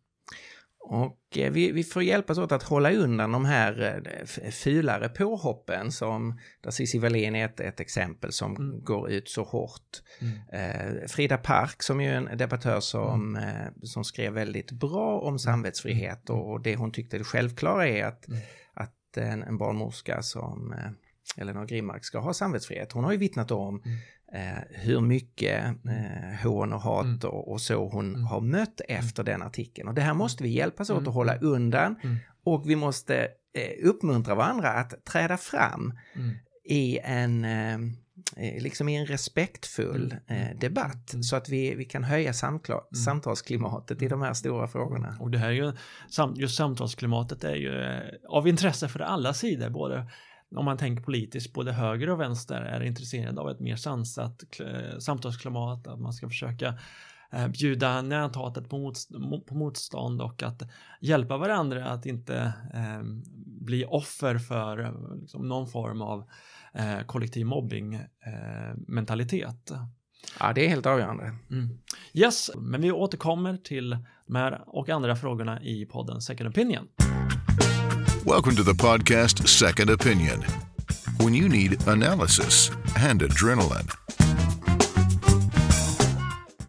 Och 0.86 1.38
eh, 1.38 1.52
vi, 1.52 1.72
vi 1.72 1.84
får 1.84 2.04
hjälpas 2.04 2.38
åt 2.38 2.52
att 2.52 2.64
hålla 2.64 2.92
undan 2.92 3.32
de 3.32 3.46
här 3.46 4.02
eh, 4.42 4.52
fulare 4.52 5.10
påhoppen 5.10 5.92
som 5.92 6.40
där 6.62 6.72
Cissi 6.72 7.00
Wallin 7.00 7.36
är 7.36 7.46
ett, 7.46 7.60
ett 7.60 7.80
exempel 7.80 8.32
som 8.32 8.56
mm. 8.56 8.84
går 8.84 9.10
ut 9.12 9.30
så 9.30 9.44
hårt. 9.44 10.02
Mm. 10.22 10.34
Eh, 10.52 11.08
Frida 11.08 11.38
Park 11.38 11.84
som 11.84 12.02
är 12.02 12.14
en 12.14 12.38
debattör 12.38 12.80
som, 12.80 13.36
mm. 13.36 13.74
som 13.84 14.04
skrev 14.04 14.34
väldigt 14.34 14.72
bra 14.72 15.20
om 15.20 15.28
mm. 15.28 15.40
samvetsfrihet 15.40 16.30
och, 16.30 16.52
och 16.52 16.62
det 16.62 16.76
hon 16.76 16.92
tyckte 16.92 17.18
det 17.18 17.24
självklara 17.24 17.88
är 17.88 18.06
att, 18.06 18.28
mm. 18.28 18.40
att 18.74 19.18
en, 19.18 19.44
en 19.44 19.58
barnmorska 19.58 20.22
som 20.22 20.76
Eleanor 21.38 21.66
Grimmark 21.66 22.06
ska 22.06 22.20
ha 22.20 22.34
samvetsfrihet. 22.34 22.92
Hon 22.92 23.04
har 23.04 23.12
ju 23.12 23.18
vittnat 23.18 23.52
om 23.52 23.82
mm 23.86 23.98
eh, 24.34 24.64
hur 24.70 25.02
mycket 25.02 25.66
eh, 25.66 26.44
hån 26.44 26.74
och 26.74 26.82
hat 26.82 27.06
mm. 27.06 27.20
och, 27.24 27.52
och, 27.52 27.62
så 27.62 27.90
hon 27.90 28.10
mm. 28.10 28.24
har 28.24 28.42
mött 28.42 28.82
efter 28.88 29.24
den 29.24 29.42
artikeln. 29.42 29.88
Och 29.88 29.94
det 29.94 30.02
här 30.02 30.14
måste 30.14 30.44
vi 30.44 30.50
hjälpas 30.50 30.90
åt 30.90 30.98
att 30.98 31.02
mm. 31.02 31.14
hålla 31.14 31.38
undan 31.38 31.96
mm. 32.04 32.18
och 32.44 32.70
vi 32.70 32.76
måste 32.76 33.28
eh, 33.54 33.88
uppmuntra 33.90 34.36
varandra 34.36 34.70
att 34.70 35.06
träda 35.06 35.38
fram 35.38 35.94
mm. 36.16 36.36
i 36.64 37.00
en 37.04 37.46
eh, 37.46 37.74
eh, 38.38 38.64
liksom 38.64 38.90
i 38.90 38.96
en 38.96 39.06
respektfull 39.06 40.16
eh, 40.28 40.58
debatt 40.60 41.14
mm. 41.14 41.24
så 41.24 41.36
att 41.36 41.50
vi, 41.50 41.76
vi 41.76 41.86
kan 41.86 42.04
höja 42.04 42.34
samkla, 42.34 42.76
mm. 42.76 43.04
samtalsklimatet 43.06 44.02
i 44.02 44.08
de 44.08 44.22
här 44.22 44.34
stora 44.34 44.68
frågorna. 44.68 45.18
Och 45.20 45.32
det 45.32 45.38
här 45.38 45.48
är 45.48 45.52
ju, 45.52 45.74
just 46.36 46.58
samtalsklimatet 46.58 47.44
är 47.44 47.56
ju 47.56 48.02
av 48.30 48.48
intresse 48.48 48.88
för 48.88 49.00
alla 49.00 49.34
sidor, 49.34 49.70
både 49.70 50.08
om 50.56 50.66
man 50.66 50.78
tänker 50.78 51.04
politiskt, 51.04 51.54
både 51.54 51.72
höger 51.72 52.10
och 52.10 52.20
vänster 52.20 52.62
är 52.62 52.84
intresserade 52.84 53.42
av 53.42 53.50
ett 53.50 53.60
mer 53.60 53.76
sansat 53.76 54.44
samtalsklimat, 55.00 55.88
att 55.88 56.00
man 56.00 56.14
ska 56.14 56.28
försöka 56.30 56.80
eh, 57.32 57.48
bjuda 57.48 58.02
näthatet 58.02 58.70
på, 58.70 58.94
mot, 59.10 59.46
på 59.46 59.56
motstånd 59.56 60.22
och 60.22 60.44
att 60.44 60.64
hjälpa 61.02 61.38
varandra 61.38 61.86
att 61.86 62.06
inte 62.06 62.54
eh, 62.74 63.04
bli 63.46 63.86
offer 63.86 64.38
för 64.38 64.94
liksom, 65.22 65.48
någon 65.48 65.68
form 65.68 66.02
av 66.02 66.30
eh, 66.74 67.00
kollektiv 67.06 67.46
mobbing 67.46 67.94
eh, 67.96 68.76
mentalitet. 68.88 69.72
Ja, 70.40 70.54
det 70.54 70.66
är 70.66 70.70
helt 70.70 70.86
avgörande. 70.86 71.36
Mm. 71.52 71.80
Yes, 72.14 72.52
men 72.56 72.82
vi 72.82 72.92
återkommer 72.92 73.58
till 73.58 73.98
de 74.28 74.36
här 74.36 74.64
och 74.68 74.90
andra 74.90 75.16
frågorna 75.16 75.62
i 75.62 75.86
podden 75.86 76.22
Second 76.22 76.50
Opinion. 76.50 76.88
Welcome 78.26 78.56
to 78.56 78.64
the 78.64 78.74
podcast 78.74 79.50
Second 79.50 79.90
Opinion. 79.90 80.46
When 81.20 81.34
you 81.34 81.50
need 81.50 81.86
analysis 81.88 82.70
and 82.98 83.20
adrenaline 83.20 83.94